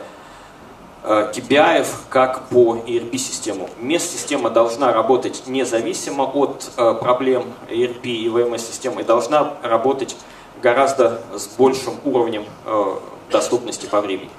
KPI, 1.03 1.81
э, 1.81 1.85
как 2.09 2.49
по 2.49 2.75
ERP-систему. 2.75 3.69
MES-система 3.79 4.49
должна 4.49 4.91
работать 4.91 5.43
независимо 5.47 6.23
от 6.23 6.69
э, 6.75 6.93
проблем 6.95 7.53
ERP 7.69 8.03
и 8.03 8.27
VMS-системы 8.27 9.01
и 9.01 9.03
должна 9.03 9.53
работать 9.63 10.15
гораздо 10.61 11.21
с 11.35 11.47
большим 11.47 11.93
уровнем 12.03 12.45
э, 12.65 12.95
доступности 13.31 13.85
по 13.85 14.01
времени. 14.01 14.29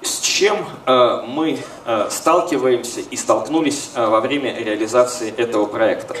С 0.00 0.20
чем 0.20 0.56
мы 0.86 1.58
сталкиваемся 2.08 3.00
и 3.00 3.16
столкнулись 3.16 3.90
во 3.94 4.22
время 4.22 4.56
реализации 4.58 5.30
этого 5.36 5.66
проекта? 5.66 6.16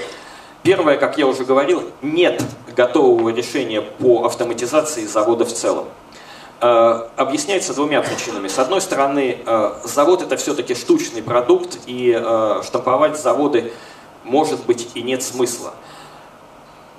Первое, 0.62 0.98
как 0.98 1.16
я 1.16 1.26
уже 1.26 1.44
говорил, 1.44 1.82
нет 2.02 2.42
готового 2.74 3.30
решения 3.30 3.82
по 3.82 4.24
автоматизации 4.24 5.06
завода 5.06 5.44
в 5.44 5.52
целом. 5.52 5.86
Э, 6.60 7.08
объясняется 7.16 7.74
двумя 7.74 8.02
причинами. 8.02 8.48
С 8.48 8.58
одной 8.58 8.80
стороны, 8.80 9.38
э, 9.44 9.72
завод 9.84 10.22
это 10.22 10.36
все-таки 10.36 10.74
штучный 10.74 11.22
продукт, 11.22 11.78
и 11.86 12.14
э, 12.14 12.62
штамповать 12.62 13.18
заводы 13.18 13.72
может 14.24 14.66
быть 14.66 14.90
и 14.94 15.02
нет 15.02 15.22
смысла. 15.22 15.72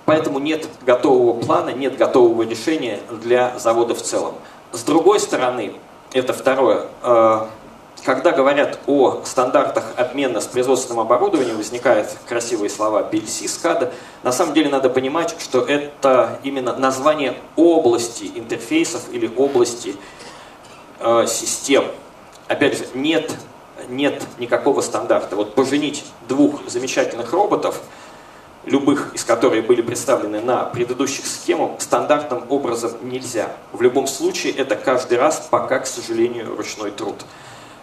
Поэтому 0.06 0.40
нет 0.40 0.68
готового 0.82 1.40
плана, 1.40 1.70
нет 1.70 1.96
готового 1.96 2.42
решения 2.42 3.00
для 3.24 3.58
завода 3.60 3.94
в 3.94 4.02
целом. 4.02 4.34
С 4.72 4.84
другой 4.84 5.20
стороны, 5.20 5.74
это 6.12 6.34
второе, 6.34 6.88
когда 8.04 8.32
говорят 8.32 8.80
о 8.88 9.22
стандартах 9.24 9.84
обмена 9.96 10.42
с 10.42 10.48
производственным 10.48 11.02
оборудованием, 11.02 11.58
возникают 11.58 12.10
красивые 12.28 12.70
слова 12.70 13.08
PLC, 13.12 13.46
SCADA. 13.46 13.94
На 14.24 14.32
самом 14.32 14.54
деле 14.54 14.70
надо 14.70 14.90
понимать, 14.90 15.36
что 15.40 15.62
это 15.62 16.40
именно 16.44 16.76
название 16.76 17.36
области 17.56 18.32
интерфейсов 18.36 19.04
или 19.12 19.32
области 19.36 19.96
э, 21.00 21.26
систем. 21.28 21.86
Опять 22.48 22.78
же, 22.78 22.88
нет, 22.96 23.32
нет 23.88 24.24
никакого 24.40 24.82
стандарта. 24.82 25.36
Вот 25.36 25.54
поженить 25.54 26.04
двух 26.28 26.68
замечательных 26.68 27.34
роботов, 27.34 27.82
любых 28.66 29.14
из 29.14 29.24
которых 29.24 29.68
были 29.68 29.82
представлены 29.82 30.42
на 30.42 30.64
предыдущих 30.66 31.26
схемах, 31.26 31.80
стандартным 31.80 32.46
образом 32.50 32.94
нельзя. 33.04 33.52
В 33.72 33.82
любом 33.82 34.08
случае 34.08 34.54
это 34.54 34.76
каждый 34.76 35.18
раз 35.18 35.48
пока, 35.52 35.80
к 35.80 35.88
сожалению, 35.88 36.56
ручной 36.56 36.92
труд. 36.92 37.16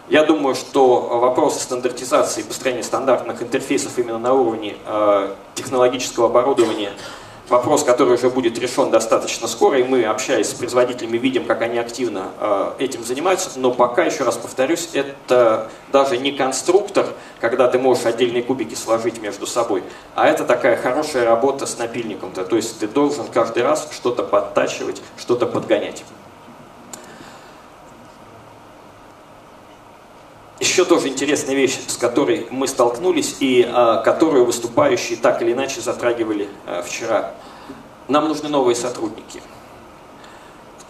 Я 0.09 0.23
думаю, 0.23 0.55
что 0.55 1.19
вопросы 1.19 1.59
стандартизации 1.59 2.41
и 2.41 2.43
построения 2.43 2.81
стандартных 2.81 3.43
интерфейсов 3.43 3.99
именно 3.99 4.17
на 4.17 4.33
уровне 4.33 4.75
э, 4.83 5.35
технологического 5.53 6.25
оборудования 6.25 6.93
вопрос, 7.47 7.83
который 7.83 8.15
уже 8.15 8.31
будет 8.31 8.57
решен 8.57 8.89
достаточно 8.89 9.47
скоро, 9.47 9.77
и 9.77 9.83
мы, 9.83 10.05
общаясь 10.05 10.49
с 10.49 10.53
производителями, 10.55 11.17
видим, 11.17 11.45
как 11.45 11.61
они 11.61 11.77
активно 11.77 12.29
э, 12.39 12.71
этим 12.79 13.03
занимаются, 13.03 13.51
но 13.59 13.69
пока, 13.71 14.03
еще 14.03 14.23
раз 14.23 14.37
повторюсь, 14.37 14.89
это 14.93 15.69
даже 15.91 16.17
не 16.17 16.31
конструктор, 16.31 17.05
когда 17.39 17.67
ты 17.67 17.77
можешь 17.77 18.07
отдельные 18.07 18.41
кубики 18.41 18.73
сложить 18.73 19.21
между 19.21 19.45
собой, 19.45 19.83
а 20.15 20.27
это 20.27 20.43
такая 20.43 20.75
хорошая 20.75 21.25
работа 21.25 21.67
с 21.67 21.77
напильником-то, 21.77 22.45
то 22.45 22.55
есть 22.55 22.79
ты 22.79 22.87
должен 22.87 23.25
каждый 23.31 23.61
раз 23.61 23.87
что-то 23.91 24.23
подтачивать, 24.23 25.03
что-то 25.17 25.45
подгонять. 25.45 26.03
Еще 30.59 30.83
тоже 30.83 31.07
интересная 31.07 31.55
вещь, 31.55 31.79
с 31.87 31.95
которой 31.95 32.47
мы 32.51 32.67
столкнулись 32.67 33.37
и 33.39 33.65
а, 33.65 34.01
которую 34.01 34.45
выступающие 34.45 35.17
так 35.17 35.41
или 35.41 35.53
иначе 35.53 35.79
затрагивали 35.79 36.49
а, 36.65 36.81
вчера. 36.81 37.33
Нам 38.09 38.27
нужны 38.27 38.49
новые 38.49 38.75
сотрудники. 38.75 39.41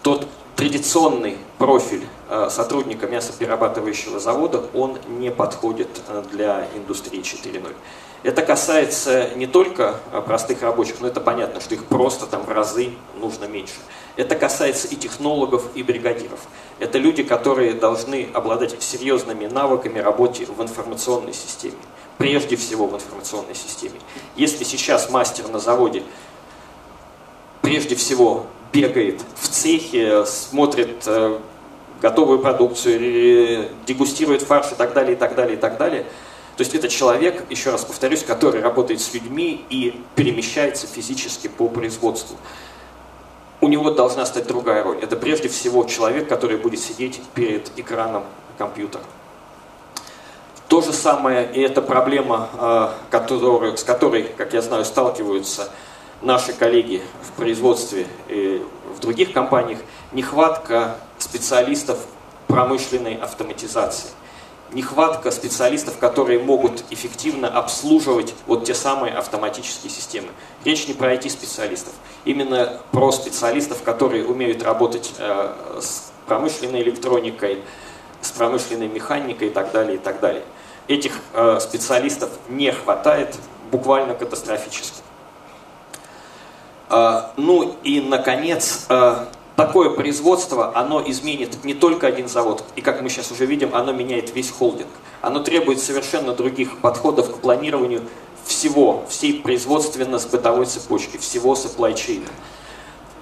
Тот 0.02 0.26
традиционный 0.60 1.38
профиль 1.56 2.06
э, 2.28 2.48
сотрудника 2.50 3.06
мясоперерабатывающего 3.06 4.20
завода, 4.20 4.62
он 4.74 4.98
не 5.08 5.30
подходит 5.30 5.88
э, 6.06 6.22
для 6.30 6.68
индустрии 6.76 7.22
4.0. 7.22 7.74
Это 8.22 8.42
касается 8.42 9.30
не 9.36 9.46
только 9.46 9.94
э, 10.12 10.20
простых 10.20 10.60
рабочих, 10.60 10.96
но 11.00 11.08
это 11.08 11.22
понятно, 11.22 11.62
что 11.62 11.74
их 11.74 11.86
просто 11.86 12.26
там 12.26 12.42
в 12.42 12.50
разы 12.50 12.90
нужно 13.18 13.46
меньше. 13.46 13.76
Это 14.20 14.34
касается 14.34 14.86
и 14.86 14.96
технологов, 14.96 15.70
и 15.74 15.82
бригадиров. 15.82 16.40
Это 16.78 16.98
люди, 16.98 17.22
которые 17.22 17.72
должны 17.72 18.28
обладать 18.34 18.76
серьезными 18.82 19.46
навыками 19.46 19.98
работы 19.98 20.44
в 20.44 20.60
информационной 20.60 21.32
системе. 21.32 21.78
Прежде 22.18 22.56
всего 22.56 22.86
в 22.86 22.94
информационной 22.94 23.54
системе. 23.54 23.98
Если 24.36 24.62
сейчас 24.64 25.08
мастер 25.08 25.48
на 25.48 25.58
заводе 25.58 26.02
прежде 27.62 27.94
всего 27.94 28.44
бегает 28.74 29.22
в 29.40 29.48
цехе, 29.48 30.26
смотрит 30.26 31.02
э, 31.06 31.38
готовую 32.02 32.40
продукцию, 32.40 33.70
дегустирует 33.86 34.42
фарш 34.42 34.72
и 34.72 34.74
так 34.74 34.92
далее, 34.92 35.14
и 35.14 35.16
так 35.16 35.34
далее, 35.34 35.56
и 35.56 35.58
так 35.58 35.78
далее. 35.78 36.02
То 36.58 36.62
есть 36.62 36.74
это 36.74 36.90
человек, 36.90 37.46
еще 37.48 37.70
раз 37.70 37.86
повторюсь, 37.86 38.22
который 38.22 38.60
работает 38.60 39.00
с 39.00 39.14
людьми 39.14 39.64
и 39.70 39.98
перемещается 40.14 40.86
физически 40.86 41.48
по 41.48 41.70
производству. 41.70 42.36
У 43.60 43.68
него 43.68 43.90
должна 43.90 44.24
стать 44.24 44.46
другая 44.46 44.82
роль. 44.82 44.98
Это 45.02 45.16
прежде 45.16 45.48
всего 45.48 45.84
человек, 45.84 46.28
который 46.28 46.56
будет 46.56 46.80
сидеть 46.80 47.20
перед 47.34 47.78
экраном 47.78 48.24
компьютера. 48.56 49.02
То 50.68 50.80
же 50.80 50.92
самое, 50.92 51.50
и 51.52 51.60
это 51.60 51.82
проблема, 51.82 52.48
э, 52.54 52.88
которую, 53.10 53.76
с 53.76 53.82
которой, 53.82 54.22
как 54.22 54.54
я 54.54 54.62
знаю, 54.62 54.84
сталкиваются 54.84 55.68
наши 56.22 56.52
коллеги 56.52 57.02
в 57.22 57.32
производстве 57.32 58.06
и 58.28 58.64
в 58.96 59.00
других 59.00 59.32
компаниях, 59.32 59.80
нехватка 60.12 60.96
специалистов 61.18 61.98
промышленной 62.46 63.16
автоматизации. 63.16 64.10
Нехватка 64.72 65.32
специалистов, 65.32 65.98
которые 65.98 66.38
могут 66.38 66.84
эффективно 66.90 67.48
обслуживать 67.48 68.34
вот 68.46 68.64
те 68.64 68.74
самые 68.74 69.14
автоматические 69.14 69.90
системы. 69.90 70.28
Речь 70.64 70.86
не 70.88 70.94
про 70.94 71.14
IT-специалистов, 71.14 71.94
именно 72.24 72.80
про 72.92 73.10
специалистов, 73.12 73.82
которые 73.82 74.26
умеют 74.26 74.62
работать 74.62 75.14
э, 75.18 75.54
с 75.80 76.12
промышленной 76.26 76.82
электроникой, 76.82 77.62
с 78.20 78.30
промышленной 78.30 78.88
механикой 78.88 79.48
и 79.48 79.50
так 79.50 79.72
далее, 79.72 79.94
и 79.94 79.98
так 79.98 80.20
далее. 80.20 80.42
Этих 80.86 81.12
э, 81.32 81.58
специалистов 81.60 82.30
не 82.48 82.72
хватает 82.72 83.36
буквально 83.70 84.14
катастрофически. 84.14 85.00
А, 86.90 87.32
ну 87.36 87.76
и, 87.84 88.00
наконец, 88.00 88.88
такое 89.54 89.90
производство, 89.90 90.76
оно 90.76 91.02
изменит 91.08 91.62
не 91.64 91.74
только 91.74 92.08
один 92.08 92.28
завод, 92.28 92.64
и 92.76 92.80
как 92.80 93.00
мы 93.00 93.08
сейчас 93.08 93.30
уже 93.30 93.46
видим, 93.46 93.74
оно 93.74 93.92
меняет 93.92 94.34
весь 94.34 94.50
холдинг. 94.50 94.88
Оно 95.20 95.40
требует 95.40 95.80
совершенно 95.80 96.32
других 96.32 96.78
подходов 96.78 97.36
к 97.36 97.38
планированию 97.40 98.02
всего, 98.50 99.04
всей 99.08 99.40
производственно-бытовой 99.40 100.66
цепочки, 100.66 101.16
всего 101.16 101.54
supply 101.54 101.94
chain. 101.94 102.26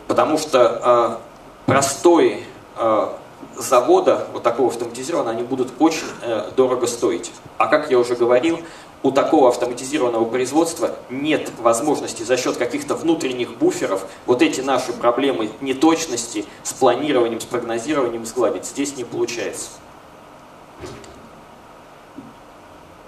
Потому 0.06 0.38
что 0.38 1.20
э, 1.66 1.70
простой 1.70 2.44
э, 2.76 3.08
завода, 3.56 4.26
вот 4.32 4.42
такого 4.42 4.70
автоматизированного, 4.70 5.36
они 5.36 5.42
будут 5.46 5.68
очень 5.78 6.06
э, 6.22 6.50
дорого 6.56 6.86
стоить. 6.86 7.30
А 7.58 7.66
как 7.66 7.90
я 7.90 7.98
уже 7.98 8.16
говорил, 8.16 8.60
у 9.02 9.12
такого 9.12 9.48
автоматизированного 9.48 10.24
производства 10.24 10.96
нет 11.10 11.52
возможности 11.58 12.22
за 12.22 12.38
счет 12.38 12.56
каких-то 12.56 12.94
внутренних 12.94 13.58
буферов 13.58 14.06
вот 14.24 14.40
эти 14.40 14.62
наши 14.62 14.92
проблемы 14.92 15.50
неточности 15.60 16.46
с 16.62 16.72
планированием, 16.72 17.40
с 17.40 17.44
прогнозированием 17.44 18.24
сгладить. 18.24 18.64
Здесь 18.64 18.96
не 18.96 19.04
получается. 19.04 19.68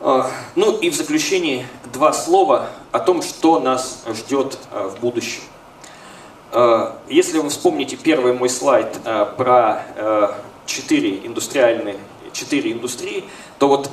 А, 0.02 0.30
ну 0.56 0.78
и 0.78 0.88
в 0.88 0.94
заключении 0.94 1.66
два 1.92 2.14
слова 2.14 2.70
о 2.90 3.00
том, 3.00 3.20
что 3.20 3.60
нас 3.60 4.02
ждет 4.08 4.58
а, 4.70 4.88
в 4.88 4.98
будущем. 4.98 5.42
А, 6.52 6.98
если 7.08 7.38
вы 7.38 7.50
вспомните 7.50 7.96
первый 7.96 8.32
мой 8.32 8.48
слайд 8.48 8.98
про 9.36 9.84
четыре 10.64 11.26
индустриальные, 11.26 11.98
четыре 12.32 12.72
индустрии, 12.72 13.24
то 13.58 13.68
вот 13.68 13.90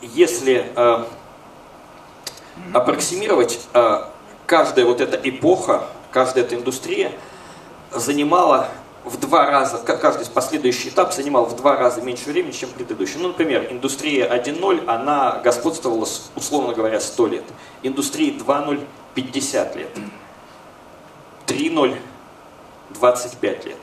если 0.00 0.72
аппроксимировать, 2.72 3.60
каждая 4.46 4.86
вот 4.86 5.00
эта 5.00 5.16
эпоха, 5.28 5.88
каждая 6.12 6.44
эта 6.44 6.54
индустрия 6.54 7.12
занимала 7.90 8.68
в 9.04 9.18
два 9.18 9.50
раза, 9.50 9.78
каждый 9.78 10.26
последующий 10.26 10.88
этап 10.88 11.12
занимал 11.12 11.44
в 11.44 11.56
два 11.56 11.76
раза 11.76 12.00
меньше 12.00 12.30
времени, 12.30 12.52
чем 12.52 12.70
предыдущий. 12.70 13.20
Ну, 13.20 13.28
например, 13.28 13.68
индустрия 13.70 14.26
1.0, 14.26 14.86
она 14.86 15.40
господствовала, 15.44 16.06
условно 16.34 16.74
говоря, 16.74 17.00
100 17.00 17.26
лет. 17.26 17.44
Индустрия 17.82 18.32
2.0– 18.32 18.84
50 19.14 19.76
лет. 19.76 19.90
3.0– 21.46 21.98
25 22.90 23.66
лет. 23.66 23.76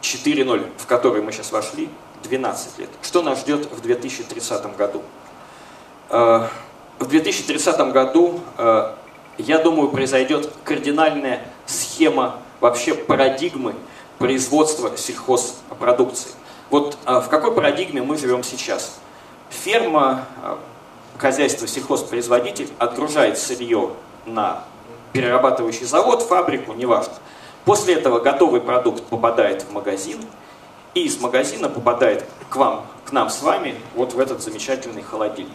4.0, 0.00 0.70
в 0.76 0.86
который 0.86 1.22
мы 1.22 1.32
сейчас 1.32 1.52
вошли, 1.52 1.88
12 2.24 2.78
лет. 2.78 2.90
Что 3.02 3.22
нас 3.22 3.40
ждет 3.40 3.70
в 3.70 3.80
2030 3.80 4.76
году? 4.76 5.02
Э, 6.10 6.48
в 6.98 7.06
2030 7.06 7.92
году, 7.92 8.40
э, 8.56 8.92
я 9.38 9.58
думаю, 9.58 9.88
произойдет 9.90 10.50
кардинальная 10.64 11.42
схема 11.66 12.40
вообще 12.60 12.94
парадигмы 12.94 13.74
производства 14.18 14.96
сельхозпродукции. 14.96 16.30
Вот 16.70 16.98
э, 17.06 17.20
в 17.20 17.28
какой 17.28 17.54
парадигме 17.54 18.02
мы 18.02 18.16
живем 18.16 18.42
сейчас? 18.42 18.98
Ферма, 19.50 20.26
э, 20.42 20.56
хозяйство, 21.16 21.66
сельхозпроизводитель 21.66 22.68
отгружает 22.78 23.38
сырье 23.38 23.90
на 24.26 24.64
перерабатывающий 25.12 25.86
завод, 25.86 26.22
фабрику, 26.22 26.74
неважно. 26.74 27.14
После 27.64 27.94
этого 27.94 28.20
готовый 28.20 28.60
продукт 28.60 29.04
попадает 29.04 29.62
в 29.62 29.72
магазин, 29.72 30.20
и 30.94 31.04
из 31.04 31.20
магазина 31.20 31.68
попадает 31.68 32.24
к 32.50 32.56
вам, 32.56 32.86
к 33.04 33.12
нам 33.12 33.30
с 33.30 33.42
вами, 33.42 33.74
вот 33.94 34.14
в 34.14 34.18
этот 34.18 34.42
замечательный 34.42 35.02
холодильник. 35.02 35.52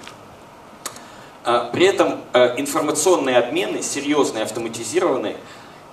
А, 1.43 1.69
при 1.71 1.85
этом 1.85 2.21
а, 2.31 2.53
информационные 2.57 3.37
обмены, 3.37 3.81
серьезные, 3.81 4.43
автоматизированные, 4.43 5.37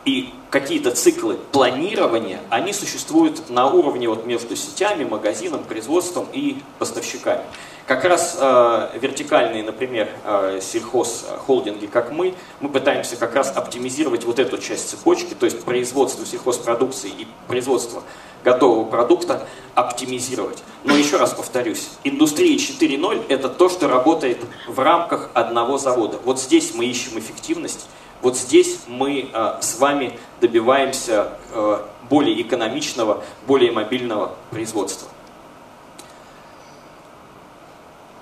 и 0.05 0.33
какие-то 0.51 0.91
циклы 0.93 1.39
планирования, 1.53 2.41
они 2.49 2.73
существуют 2.73 3.51
на 3.51 3.67
уровне 3.67 4.09
вот 4.09 4.27
между 4.27 4.57
сетями, 4.57 5.05
магазином, 5.05 5.63
производством 5.65 6.27
и 6.33 6.63
поставщиками. 6.79 7.43
Как 7.87 8.05
раз 8.05 8.37
э, 8.41 8.99
вертикальные, 9.01 9.65
например, 9.65 10.09
э, 10.25 10.61
сельхозхолдинги, 10.63 11.87
как 11.87 12.13
мы, 12.13 12.35
мы 12.61 12.69
пытаемся 12.69 13.17
как 13.17 13.35
раз 13.35 13.53
оптимизировать 13.55 14.25
вот 14.25 14.39
эту 14.39 14.59
часть 14.59 14.91
цепочки, 14.91 15.35
то 15.35 15.45
есть 15.45 15.65
производство 15.65 16.25
сельхозпродукции 16.25 17.11
и 17.11 17.27
производство 17.49 18.03
готового 18.45 18.85
продукта 18.85 19.47
оптимизировать. 19.75 20.63
Но 20.85 20.97
еще 20.97 21.17
раз 21.17 21.35
повторюсь, 21.35 21.91
индустрия 22.05 22.57
4.0 22.57 23.27
это 23.29 23.49
то, 23.49 23.69
что 23.69 23.89
работает 23.89 24.39
в 24.67 24.79
рамках 24.79 25.31
одного 25.35 25.77
завода. 25.77 26.19
Вот 26.25 26.41
здесь 26.41 26.75
мы 26.75 26.87
ищем 26.87 27.19
эффективность, 27.19 27.89
вот 28.23 28.37
здесь 28.37 28.81
мы 28.87 29.31
э, 29.33 29.59
с 29.61 29.79
вами 29.79 30.19
добиваемся 30.41 31.33
э, 31.53 31.83
более 32.09 32.41
экономичного, 32.43 33.25
более 33.47 33.73
мобильного 33.73 34.37
производства. 34.51 35.09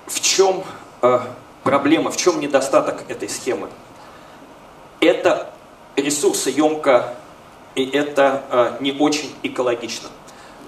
В 0.05 0.21
чем 0.21 0.63
э, 1.01 1.19
проблема, 1.63 2.11
в 2.11 2.17
чем 2.17 2.39
недостаток 2.39 3.03
этой 3.09 3.27
схемы? 3.27 3.69
Это 5.01 5.51
ресурсоемко 5.95 7.15
и 7.75 7.85
это 7.85 8.77
не 8.81 8.91
очень 8.91 9.33
экологично. 9.43 10.09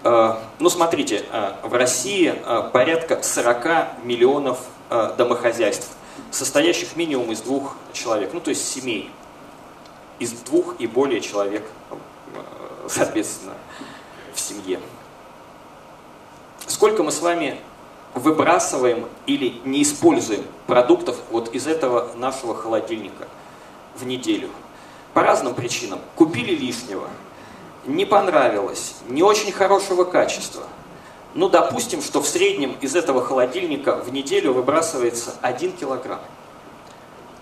Ну, 0.03 0.69
смотрите, 0.69 1.25
в 1.63 1.73
России 1.73 2.33
порядка 2.71 3.21
40 3.21 4.03
миллионов 4.05 4.59
домохозяйств, 5.17 5.89
состоящих 6.31 6.95
минимум 6.95 7.31
из 7.31 7.41
двух 7.41 7.75
человек, 7.91 8.31
ну, 8.33 8.39
то 8.39 8.51
есть 8.51 8.65
семей, 8.67 9.09
из 10.21 10.31
двух 10.31 10.75
и 10.79 10.87
более 10.87 11.19
человек, 11.21 11.63
соответственно, 12.87 13.53
в 14.33 14.39
семье. 14.39 14.79
Сколько 16.67 17.03
мы 17.03 17.11
с 17.11 17.21
вами 17.21 17.59
выбрасываем 18.13 19.07
или 19.25 19.61
не 19.65 19.83
используем 19.83 20.43
продуктов 20.67 21.17
вот 21.31 21.53
из 21.53 21.67
этого 21.67 22.13
нашего 22.15 22.55
холодильника 22.55 23.27
в 23.95 24.05
неделю? 24.05 24.49
по 25.13 25.21
разным 25.21 25.53
причинам 25.53 25.99
купили 26.15 26.55
лишнего, 26.55 27.07
не 27.85 28.05
понравилось, 28.05 28.95
не 29.09 29.23
очень 29.23 29.51
хорошего 29.51 30.03
качества. 30.03 30.63
Ну, 31.33 31.49
допустим, 31.49 32.01
что 32.01 32.21
в 32.21 32.27
среднем 32.27 32.75
из 32.81 32.95
этого 32.95 33.23
холодильника 33.23 33.95
в 33.95 34.11
неделю 34.11 34.53
выбрасывается 34.53 35.33
1 35.41 35.73
килограмм. 35.73 36.19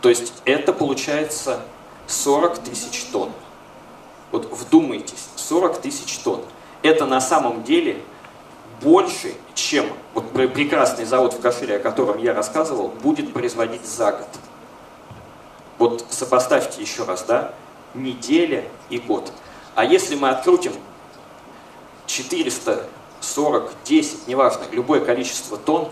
То 0.01 0.09
есть 0.09 0.33
это 0.45 0.73
получается 0.73 1.61
40 2.09 2.59
тысяч 2.59 3.05
тонн. 3.11 3.31
Вот 4.31 4.45
вдумайтесь, 4.51 5.29
40 5.35 5.79
тысяч 5.81 6.17
тонн. 6.19 6.41
Это 6.81 7.05
на 7.05 7.21
самом 7.21 7.63
деле 7.63 8.01
больше, 8.81 9.33
чем 9.53 9.85
вот 10.13 10.31
прекрасный 10.31 11.05
завод 11.05 11.33
в 11.33 11.41
Кашире, 11.41 11.77
о 11.77 11.79
котором 11.79 12.17
я 12.17 12.33
рассказывал, 12.33 12.87
будет 12.87 13.33
производить 13.33 13.85
за 13.85 14.11
год. 14.11 14.27
Вот 15.77 16.05
сопоставьте 16.09 16.81
еще 16.81 17.03
раз, 17.03 17.23
да, 17.23 17.53
неделя 17.93 18.65
и 18.89 18.99
год. 18.99 19.31
А 19.75 19.85
если 19.85 20.15
мы 20.15 20.29
открутим 20.29 20.73
440, 22.05 23.71
10, 23.85 24.27
неважно, 24.27 24.63
любое 24.71 25.01
количество 25.01 25.57
тонн 25.57 25.89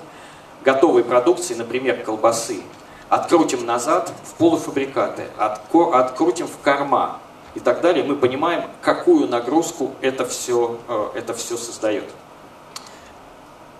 готовой 0.64 1.04
продукции, 1.04 1.54
например, 1.54 2.04
колбасы, 2.04 2.62
открутим 3.10 3.66
назад 3.66 4.12
в 4.24 4.34
полуфабрикаты, 4.36 5.28
открутим 5.38 6.48
в 6.48 6.58
корма 6.64 7.20
и 7.56 7.60
так 7.60 7.82
далее, 7.82 8.04
мы 8.04 8.16
понимаем, 8.16 8.64
какую 8.82 9.28
нагрузку 9.28 9.92
это 10.02 10.26
все, 10.26 10.78
э, 10.88 11.10
это 11.16 11.34
все 11.34 11.58
создает. 11.58 12.06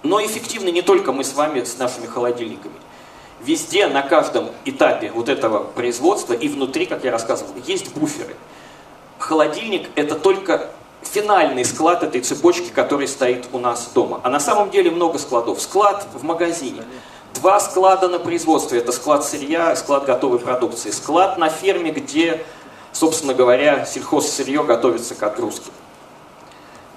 Но 0.04 0.24
эффективны 0.26 0.70
не 0.70 0.82
только 0.82 1.12
мы 1.12 1.24
с 1.24 1.34
вами 1.34 1.64
с 1.64 1.78
нашими 1.78 2.06
холодильниками. 2.06 2.76
Везде, 3.42 3.88
на 3.88 4.02
каждом 4.02 4.50
этапе 4.66 5.12
вот 5.12 5.30
этого 5.30 5.64
производства 5.64 6.34
и 6.34 6.48
внутри, 6.48 6.86
как 6.86 7.04
я 7.04 7.12
рассказывал, 7.12 7.54
есть 7.68 7.94
буферы. 7.94 8.36
Холодильник– 9.20 9.90
это 9.96 10.16
только 10.16 10.70
финальный 11.02 11.64
склад 11.66 12.04
этой 12.04 12.22
цепочки, 12.22 12.70
который 12.70 13.08
стоит 13.08 13.48
у 13.54 13.60
нас 13.60 13.92
дома. 13.94 14.22
А 14.24 14.30
на 14.30 14.40
самом 14.40 14.72
деле 14.72 14.90
много 14.90 15.20
складов. 15.20 15.62
Склад 15.62 16.08
в 16.14 16.24
магазине. 16.24 16.84
Два 17.40 17.60
склада 17.60 18.08
на 18.08 18.18
производстве. 18.18 18.80
Это 18.80 18.92
склад 18.92 19.24
сырья, 19.24 19.76
склад 19.76 20.06
готовой 20.06 20.40
продукции. 20.40 20.90
Склад 20.90 21.38
на 21.38 21.50
ферме, 21.50 21.92
где, 21.92 22.44
собственно 22.92 23.36
говоря, 23.36 23.86
сельхозсырье 23.86 24.64
готовится 24.64 25.14
к 25.14 25.22
отгрузке. 25.22 25.70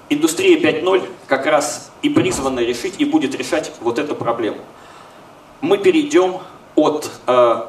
Индустрия 0.09 0.59
5.0 0.59 1.07
как 1.27 1.45
раз 1.45 1.91
и 2.01 2.09
призвана 2.09 2.59
решить 2.59 2.95
и 2.97 3.05
будет 3.05 3.35
решать 3.35 3.71
вот 3.81 3.99
эту 3.99 4.15
проблему. 4.15 4.57
Мы 5.61 5.77
перейдем 5.77 6.39
от 6.73 7.11
э, 7.27 7.61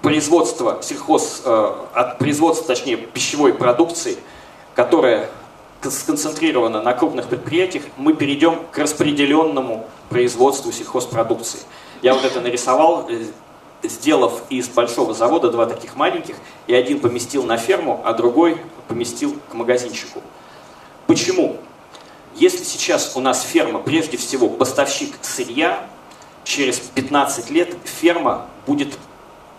производства 0.00 0.78
сельхоз, 0.80 1.42
э, 1.44 1.72
от 1.92 2.18
производства, 2.18 2.66
точнее, 2.66 2.96
пищевой 2.96 3.52
продукции, 3.52 4.16
которая 4.74 5.28
сконцентрирована 5.82 6.80
на 6.82 6.94
крупных 6.94 7.28
предприятиях, 7.28 7.84
мы 7.98 8.14
перейдем 8.14 8.60
к 8.72 8.78
распределенному 8.78 9.86
производству 10.08 10.72
сельхозпродукции. 10.72 11.60
Я 12.02 12.14
вот 12.14 12.24
это 12.24 12.40
нарисовал, 12.40 13.06
э, 13.08 13.24
сделав 13.82 14.42
из 14.50 14.68
большого 14.68 15.14
завода 15.14 15.50
два 15.50 15.66
таких 15.66 15.96
маленьких, 15.96 16.36
и 16.66 16.74
один 16.74 17.00
поместил 17.00 17.44
на 17.44 17.56
ферму, 17.56 18.00
а 18.04 18.12
другой 18.12 18.58
поместил 18.86 19.38
к 19.50 19.54
магазинчику. 19.54 20.22
Почему? 21.06 21.56
Если 22.34 22.62
сейчас 22.62 23.16
у 23.16 23.20
нас 23.20 23.42
ферма, 23.42 23.80
прежде 23.80 24.16
всего, 24.16 24.48
поставщик 24.48 25.14
сырья, 25.22 25.88
через 26.44 26.78
15 26.78 27.50
лет 27.50 27.76
ферма 27.84 28.46
будет 28.66 28.96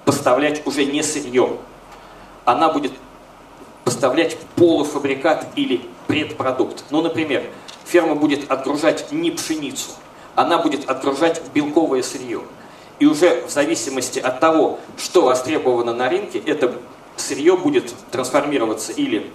поставлять 0.06 0.66
уже 0.66 0.86
не 0.86 1.04
сырье. 1.04 1.58
Она 2.46 2.70
будет 2.72 2.94
поставлять 3.84 4.38
полуфабрикат 4.56 5.48
или 5.56 5.82
предпродукт. 6.08 6.86
Ну, 6.90 7.02
например, 7.02 7.44
ферма 7.86 8.16
будет 8.16 8.50
отгружать 8.50 9.12
не 9.12 9.32
пшеницу, 9.32 9.92
она 10.40 10.58
будет 10.58 10.90
отгружать 10.90 11.42
белковое 11.54 12.02
сырье. 12.02 12.42
И 13.00 13.06
уже 13.06 13.46
в 13.46 13.50
зависимости 13.50 14.20
от 14.20 14.40
того, 14.40 14.80
что 14.98 15.24
востребовано 15.24 15.94
на 15.94 16.10
рынке, 16.10 16.40
это 16.40 16.76
сырье 17.18 17.58
будет 17.58 17.94
трансформироваться 18.10 18.94
или 18.94 19.32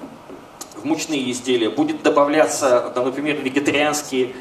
в 0.76 0.84
мучные 0.86 1.30
изделия, 1.30 1.68
будет 1.68 2.02
добавляться, 2.02 2.90
например, 2.96 3.36
вегетарианские, 3.36 4.34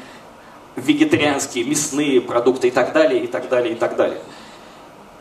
вегетарианские 0.76 1.64
мясные 1.64 2.22
продукты 2.22 2.68
и 2.68 2.70
так 2.70 2.94
далее, 2.94 3.24
и 3.24 3.26
так 3.26 3.50
далее, 3.50 3.74
и 3.74 3.76
так 3.76 3.96
далее. 3.96 4.20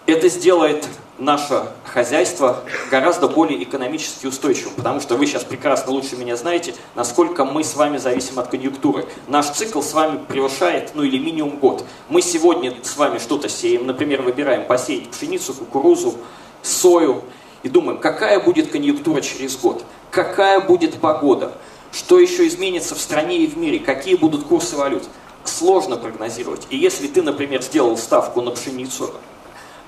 Это 0.05 0.29
сделает 0.29 0.87
наше 1.17 1.67
хозяйство 1.85 2.63
гораздо 2.89 3.27
более 3.27 3.61
экономически 3.63 4.27
устойчивым, 4.27 4.73
потому 4.75 4.99
что 4.99 5.15
вы 5.15 5.25
сейчас 5.25 5.43
прекрасно 5.43 5.91
лучше 5.91 6.15
меня 6.15 6.35
знаете, 6.35 6.75
насколько 6.95 7.45
мы 7.45 7.63
с 7.63 7.75
вами 7.75 7.97
зависим 7.97 8.39
от 8.39 8.47
конъюнктуры. 8.47 9.05
Наш 9.27 9.49
цикл 9.49 9.81
с 9.81 9.93
вами 9.93 10.19
превышает, 10.27 10.91
ну 10.95 11.03
или 11.03 11.17
минимум 11.17 11.57
год. 11.57 11.85
Мы 12.09 12.21
сегодня 12.21 12.73
с 12.83 12.97
вами 12.97 13.19
что-то 13.19 13.49
сеем, 13.49 13.85
например, 13.87 14.21
выбираем 14.21 14.65
посеять 14.65 15.09
пшеницу, 15.09 15.53
кукурузу, 15.53 16.15
сою, 16.61 17.23
и 17.63 17.69
думаем, 17.69 17.99
какая 17.99 18.39
будет 18.39 18.71
конъюнктура 18.71 19.21
через 19.21 19.55
год 19.55 19.85
какая 20.13 20.61
будет 20.61 20.99
погода, 21.01 21.53
что 21.91 22.19
еще 22.19 22.47
изменится 22.47 22.95
в 22.95 23.01
стране 23.01 23.39
и 23.39 23.47
в 23.47 23.57
мире, 23.57 23.79
какие 23.79 24.15
будут 24.15 24.45
курсы 24.45 24.77
валют. 24.77 25.03
Сложно 25.43 25.97
прогнозировать. 25.97 26.67
И 26.69 26.77
если 26.77 27.07
ты, 27.07 27.21
например, 27.21 27.61
сделал 27.61 27.97
ставку 27.97 28.41
на 28.41 28.51
пшеницу, 28.51 29.11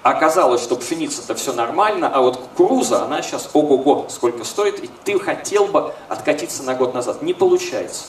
оказалось, 0.05 0.61
что 0.61 0.75
пшеница-то 0.75 1.33
все 1.33 1.51
нормально, 1.51 2.11
а 2.13 2.21
вот 2.21 2.37
кукуруза, 2.37 3.03
она 3.03 3.23
сейчас 3.23 3.49
ого-го 3.53 4.05
сколько 4.09 4.43
стоит, 4.43 4.83
и 4.83 4.89
ты 5.03 5.19
хотел 5.19 5.65
бы 5.65 5.95
откатиться 6.07 6.61
на 6.61 6.75
год 6.75 6.93
назад. 6.93 7.23
Не 7.23 7.33
получается. 7.33 8.05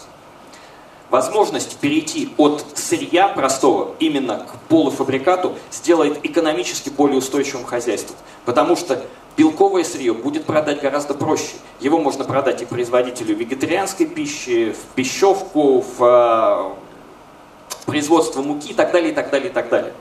Возможность 1.09 1.78
перейти 1.78 2.35
от 2.37 2.62
сырья 2.74 3.28
простого 3.28 3.94
именно 3.98 4.40
к 4.40 4.68
полуфабрикату 4.68 5.54
сделает 5.72 6.22
экономически 6.22 6.90
более 6.90 7.16
устойчивым 7.16 7.64
хозяйством. 7.64 8.16
Потому 8.44 8.76
что 8.76 9.02
Белковое 9.38 9.82
сырье 9.82 10.12
будет 10.12 10.44
продать 10.44 10.82
гораздо 10.82 11.14
проще. 11.14 11.56
Его 11.80 11.98
можно 11.98 12.24
продать 12.24 12.61
и 12.61 12.66
производителю 12.66 13.35
вегетарианской 13.37 14.04
пищи, 14.04 14.72
в 14.72 14.94
пищевку, 14.94 15.82
в 15.96 16.04
э, 16.04 17.87
производство 17.87 18.42
муки 18.42 18.72
и 18.72 18.74
так 18.74 18.92
далее, 18.92 19.12
и 19.12 19.14
так 19.14 19.30
далее, 19.30 19.48
и 19.48 19.52
так 19.52 19.70
далее. 19.70 19.94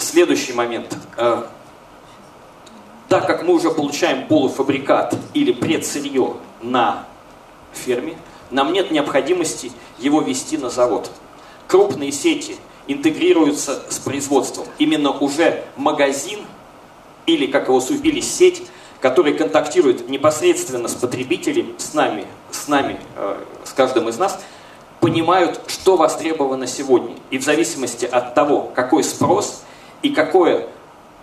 Следующий 0.00 0.54
момент. 0.54 0.96
Э, 1.18 1.42
так 3.10 3.26
как 3.26 3.42
мы 3.42 3.52
уже 3.52 3.70
получаем 3.70 4.26
полуфабрикат 4.28 5.14
или 5.34 5.52
предсырье 5.52 6.36
на 6.62 7.04
ферме, 7.74 8.16
нам 8.50 8.72
нет 8.72 8.90
необходимости 8.90 9.70
его 9.98 10.22
вести 10.22 10.56
на 10.56 10.70
завод. 10.70 11.10
Крупные 11.68 12.12
сети 12.12 12.56
интегрируются 12.86 13.82
с 13.90 13.98
производством. 13.98 14.66
Именно 14.78 15.10
уже 15.10 15.64
магазин 15.76 16.40
или, 17.26 17.46
как 17.46 17.68
его 17.68 17.78
или 18.02 18.20
сеть, 18.20 18.62
который 19.02 19.34
контактирует 19.34 20.08
непосредственно 20.08 20.88
с 20.88 20.94
потребителем, 20.94 21.74
с 21.76 21.92
нами, 21.92 22.24
с 22.50 22.68
нами, 22.68 22.98
э, 23.16 23.44
с 23.64 23.72
каждым 23.74 24.08
из 24.08 24.16
нас, 24.16 24.40
понимают, 25.00 25.60
что 25.66 25.98
востребовано 25.98 26.66
сегодня. 26.66 27.16
И 27.30 27.36
в 27.36 27.44
зависимости 27.44 28.06
от 28.06 28.34
того, 28.34 28.72
какой 28.74 29.04
спрос 29.04 29.62
и 30.02 30.10
какое 30.10 30.68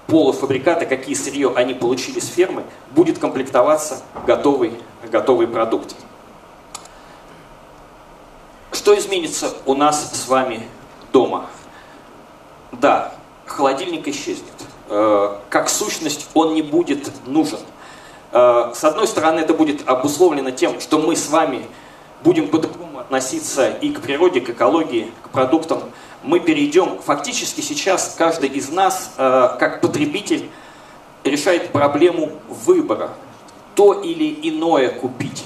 полуфабрикаты, 0.07 0.85
какие 0.85 1.15
сырье 1.15 1.51
они 1.55 1.73
получили 1.73 2.19
с 2.19 2.27
фермы, 2.27 2.63
будет 2.91 3.19
комплектоваться 3.19 4.01
готовый, 4.25 4.73
готовый 5.11 5.47
продукт. 5.47 5.95
Что 8.71 8.97
изменится 8.97 9.53
у 9.65 9.73
нас 9.73 10.11
с 10.13 10.27
вами 10.27 10.67
дома? 11.11 11.47
Да, 12.71 13.13
холодильник 13.45 14.07
исчезнет. 14.07 14.53
Э, 14.89 15.37
как 15.49 15.67
сущность 15.67 16.29
он 16.33 16.53
не 16.53 16.61
будет 16.61 17.11
нужен. 17.25 17.59
Э, 18.31 18.71
с 18.73 18.83
одной 18.83 19.07
стороны, 19.07 19.39
это 19.39 19.53
будет 19.53 19.87
обусловлено 19.87 20.51
тем, 20.51 20.79
что 20.79 20.99
мы 20.99 21.15
с 21.15 21.29
вами 21.29 21.65
будем 22.23 22.47
по-другому 22.47 22.99
относиться 22.99 23.69
и 23.69 23.89
к 23.89 24.01
природе, 24.01 24.41
к 24.41 24.49
экологии, 24.49 25.11
к 25.23 25.29
продуктам. 25.29 25.81
Мы 26.23 26.39
перейдем, 26.39 26.99
фактически 26.99 27.61
сейчас 27.61 28.15
каждый 28.17 28.49
из 28.49 28.69
нас, 28.69 29.13
э, 29.17 29.55
как 29.59 29.81
потребитель, 29.81 30.49
решает 31.23 31.71
проблему 31.71 32.31
выбора. 32.47 33.11
То 33.75 33.93
или 33.93 34.37
иное 34.49 34.89
купить. 34.89 35.43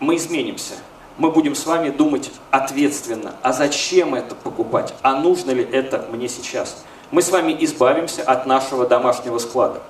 Мы 0.00 0.16
изменимся. 0.16 0.74
Мы 1.18 1.30
будем 1.30 1.54
с 1.54 1.66
вами 1.66 1.90
думать 1.90 2.30
ответственно. 2.50 3.34
А 3.42 3.52
зачем 3.52 4.14
это 4.14 4.34
покупать? 4.34 4.94
А 5.02 5.14
нужно 5.14 5.52
ли 5.52 5.62
это 5.62 6.06
мне 6.10 6.28
сейчас? 6.28 6.84
мы 7.10 7.22
с 7.22 7.30
вами 7.30 7.56
избавимся 7.60 8.22
от 8.22 8.46
нашего 8.46 8.86
домашнего 8.86 9.38
склада. 9.38 9.80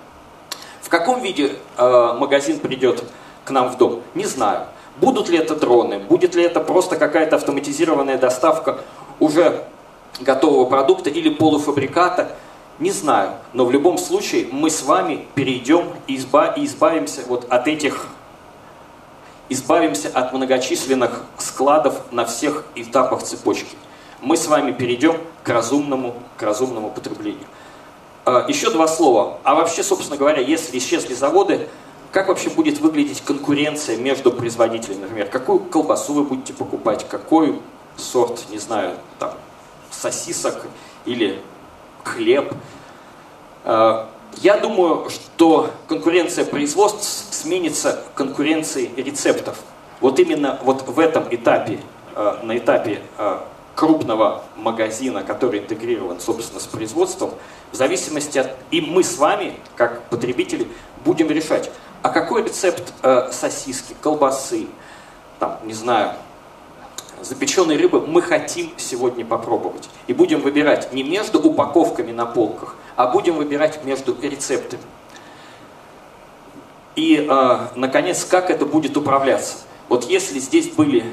В 0.81 0.88
каком 0.88 1.20
виде 1.20 1.57
э, 1.76 2.14
магазин 2.18 2.59
придет 2.59 3.05
к 3.44 3.50
нам 3.50 3.68
в 3.68 3.76
дом? 3.76 4.03
Не 4.14 4.24
знаю. 4.24 4.66
Будут 4.96 5.29
ли 5.29 5.38
это 5.38 5.55
дроны, 5.55 5.98
будет 5.98 6.35
ли 6.35 6.42
это 6.42 6.61
просто 6.61 6.96
какая-то 6.96 7.37
автоматизированная 7.37 8.18
доставка 8.18 8.81
уже 9.20 9.64
готового 10.20 10.64
продукта 10.64 11.11
или 11.11 11.28
полуфабриката, 11.28 12.33
не 12.78 12.90
знаю. 12.90 13.33
Но 13.52 13.64
в 13.64 13.70
любом 13.70 13.98
случае 13.98 14.48
мы 14.50 14.70
с 14.70 14.83
вами 14.83 15.26
перейдем 15.35 15.85
и, 16.06 16.16
изба 16.16 16.48
и 16.48 16.64
избавимся 16.64 17.22
вот 17.28 17.46
от 17.48 17.68
этих 17.68 18.09
избавимся 19.48 20.09
от 20.14 20.33
многочисленных 20.33 21.24
складов 21.38 22.00
на 22.12 22.24
всех 22.24 22.64
этапах 22.74 23.22
цепочки 23.22 23.76
мы 24.22 24.37
с 24.37 24.46
вами 24.46 24.72
перейдем 24.72 25.16
к 25.42 25.48
разумному, 25.48 26.14
к 26.37 26.42
разумному 26.42 26.90
потреблению. 26.90 27.46
А, 28.24 28.44
еще 28.48 28.70
два 28.70 28.87
слова. 28.87 29.38
А 29.44 29.54
вообще, 29.54 29.83
собственно 29.83 30.18
говоря, 30.18 30.40
если 30.40 30.78
исчезли 30.78 31.14
заводы, 31.14 31.68
как 32.12 32.28
вообще 32.28 32.50
будет 32.50 32.80
выглядеть 32.80 33.22
конкуренция 33.22 33.96
между 33.96 34.33
производителями, 34.33 35.02
например, 35.02 35.28
какую 35.28 35.61
колбасу 35.61 36.12
вы 36.12 36.24
будете 36.24 36.52
покупать, 36.52 37.06
какой 37.09 37.61
сорт, 37.96 38.46
не 38.50 38.59
знаю, 38.59 38.96
там, 39.18 39.35
сосисок 39.90 40.66
или 41.05 41.40
хлеб. 42.05 42.53
Э, 43.64 44.07
я 44.37 44.59
думаю, 44.59 45.09
что 45.11 45.70
конкуренция 45.88 46.44
производств 46.44 47.35
сменится 47.35 48.03
конкуренцией 48.14 48.90
рецептов. 49.03 49.59
Вот 50.00 50.18
именно 50.18 50.59
вот 50.62 50.87
в 50.88 50.98
этом 50.98 51.24
этапе, 51.31 51.81
э, 52.14 52.37
на 52.42 52.57
этапе 52.57 53.03
э, 53.18 53.38
крупного 53.74 54.44
магазина, 54.57 55.22
который 55.22 55.61
интегрирован, 55.61 56.20
собственно, 56.20 56.61
с 56.61 56.66
производством, 56.66 57.33
в 57.72 57.76
зависимости 57.76 58.38
от... 58.38 58.57
И 58.70 58.81
мы 58.81 59.03
с 59.03 59.16
вами, 59.16 59.55
как 59.76 60.03
потребители, 60.09 60.68
будем 61.05 61.31
решать, 61.31 61.70
а 62.03 62.09
какой 62.09 62.42
рецепт 62.42 62.92
сосиски, 63.33 63.94
колбасы, 64.00 64.66
там, 65.38 65.59
не 65.64 65.74
знаю, 65.74 66.14
запеченной 67.22 67.76
рыбы 67.76 68.00
мы 68.06 68.22
хотим 68.22 68.72
сегодня 68.76 69.24
попробовать. 69.24 69.88
И 70.06 70.12
будем 70.12 70.40
выбирать 70.40 70.92
не 70.92 71.02
между 71.02 71.40
упаковками 71.40 72.12
на 72.12 72.26
полках, 72.26 72.76
а 72.96 73.06
будем 73.06 73.37
выбирать 73.37 73.85
между 73.85 74.16
рецептами. 74.20 74.83
И, 76.96 77.26
э, 77.28 77.59
наконец, 77.76 78.24
как 78.24 78.50
это 78.50 78.66
будет 78.66 78.96
управляться? 78.96 79.59
Вот 79.88 80.04
если 80.04 80.38
здесь 80.38 80.68
были 80.68 81.04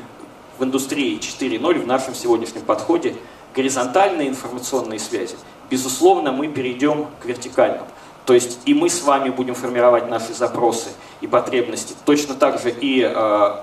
в 0.57 0.63
индустрии 0.63 1.19
4.0, 1.19 1.79
в 1.79 1.87
нашем 1.87 2.15
сегодняшнем 2.15 2.61
подходе, 2.61 3.15
горизонтальные 3.55 4.29
информационные 4.29 4.99
связи, 4.99 5.35
безусловно, 5.69 6.31
мы 6.31 6.47
перейдем 6.47 7.07
к 7.21 7.25
вертикальным. 7.25 7.85
То 8.25 8.33
есть 8.33 8.59
и 8.65 8.73
мы 8.73 8.89
с 8.89 9.03
вами 9.03 9.29
будем 9.29 9.55
формировать 9.55 10.09
наши 10.09 10.33
запросы 10.33 10.89
и 11.21 11.27
потребности. 11.27 11.95
Точно 12.05 12.35
так 12.35 12.61
же 12.61 12.69
и 12.69 13.01
э, 13.01 13.55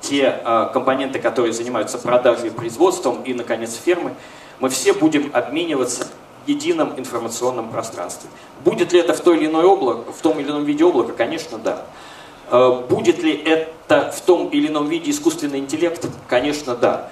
те 0.00 0.40
э, 0.44 0.68
компоненты, 0.72 1.18
которые 1.18 1.52
занимаются 1.52 1.98
продажей 1.98 2.50
производством, 2.50 3.22
и, 3.22 3.34
наконец, 3.34 3.74
фермы, 3.74 4.14
мы 4.60 4.68
все 4.68 4.92
будем 4.92 5.30
обмениваться 5.32 6.08
едином 6.46 6.94
информационном 6.96 7.70
пространстве. 7.70 8.30
Будет 8.64 8.92
ли 8.92 9.00
это 9.00 9.14
в, 9.14 9.20
той 9.20 9.36
или 9.36 9.46
иной 9.46 9.64
облако, 9.64 10.12
в 10.12 10.20
том 10.20 10.38
или 10.40 10.48
ином 10.48 10.64
виде 10.64 10.84
облака? 10.84 11.12
Конечно, 11.12 11.58
да. 11.58 11.84
Э, 12.50 12.82
будет 12.88 13.22
ли 13.22 13.32
это 13.34 14.10
в 14.10 14.20
том 14.20 14.48
или 14.48 14.68
ином 14.68 14.88
виде 14.88 15.10
искусственный 15.10 15.58
интеллект? 15.58 16.06
Конечно, 16.28 16.74
да. 16.74 17.10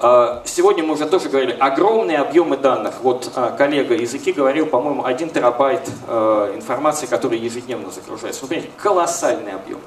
Э, 0.00 0.40
сегодня 0.44 0.82
мы 0.82 0.94
уже 0.94 1.06
тоже 1.06 1.28
говорили, 1.28 1.52
огромные 1.52 2.18
объемы 2.18 2.56
данных. 2.56 2.94
Вот 3.02 3.30
коллега 3.58 3.94
языки 3.94 4.32
говорил, 4.32 4.66
по-моему, 4.66 5.04
1 5.04 5.30
терабайт 5.30 5.88
информации, 6.54 7.06
которая 7.06 7.38
ежедневно 7.38 7.90
загружается. 7.90 8.40
Смотрите, 8.40 8.70
колоссальный 8.76 9.52
объем. 9.52 9.80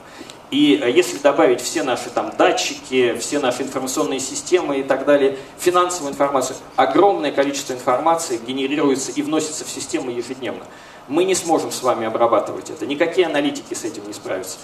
И 0.50 0.82
если 0.96 1.18
добавить 1.18 1.60
все 1.60 1.84
наши 1.84 2.10
там 2.10 2.32
датчики, 2.38 3.18
все 3.20 3.40
наши 3.40 3.64
информационные 3.64 4.20
системы 4.20 4.80
и 4.80 4.84
так 4.84 5.06
далее, 5.06 5.38
финансовую 5.60 6.14
информацию, 6.14 6.56
огромное 6.78 7.32
количество 7.32 7.74
информации 7.74 8.40
генерируется 8.46 9.12
и 9.12 9.22
вносится 9.22 9.66
в 9.66 9.70
систему 9.70 10.10
ежедневно 10.10 10.64
мы 11.08 11.24
не 11.24 11.36
сможем 11.36 11.72
с 11.72 11.82
вами 11.82 12.06
обрабатывать 12.06 12.70
это. 12.70 12.86
Никакие 12.86 13.28
аналитики 13.28 13.74
с 13.74 13.84
этим 13.84 14.06
не 14.08 14.14
справятся. 14.14 14.58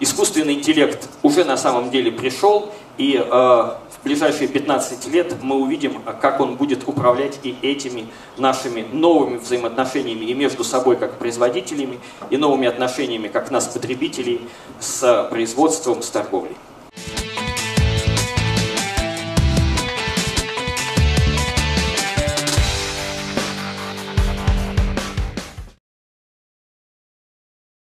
Искусственный 0.00 0.54
интеллект 0.54 1.08
уже 1.22 1.44
на 1.44 1.56
самом 1.56 1.90
деле 1.90 2.12
пришел, 2.12 2.72
и 2.98 3.20
э, 3.20 3.70
ближайшие 4.04 4.48
15 4.48 5.06
лет 5.08 5.34
мы 5.42 5.56
увидим, 5.56 6.02
как 6.20 6.40
он 6.40 6.56
будет 6.56 6.86
управлять 6.86 7.40
и 7.42 7.56
этими 7.62 8.06
нашими 8.36 8.86
новыми 8.92 9.38
взаимоотношениями 9.38 10.24
и 10.24 10.34
между 10.34 10.64
собой 10.64 10.96
как 10.96 11.18
производителями, 11.18 11.98
и 12.30 12.36
новыми 12.36 12.68
отношениями 12.68 13.28
как 13.28 13.50
нас, 13.50 13.68
потребителей, 13.68 14.40
с 14.80 15.28
производством, 15.30 16.02
с 16.02 16.10
торговлей. 16.10 16.56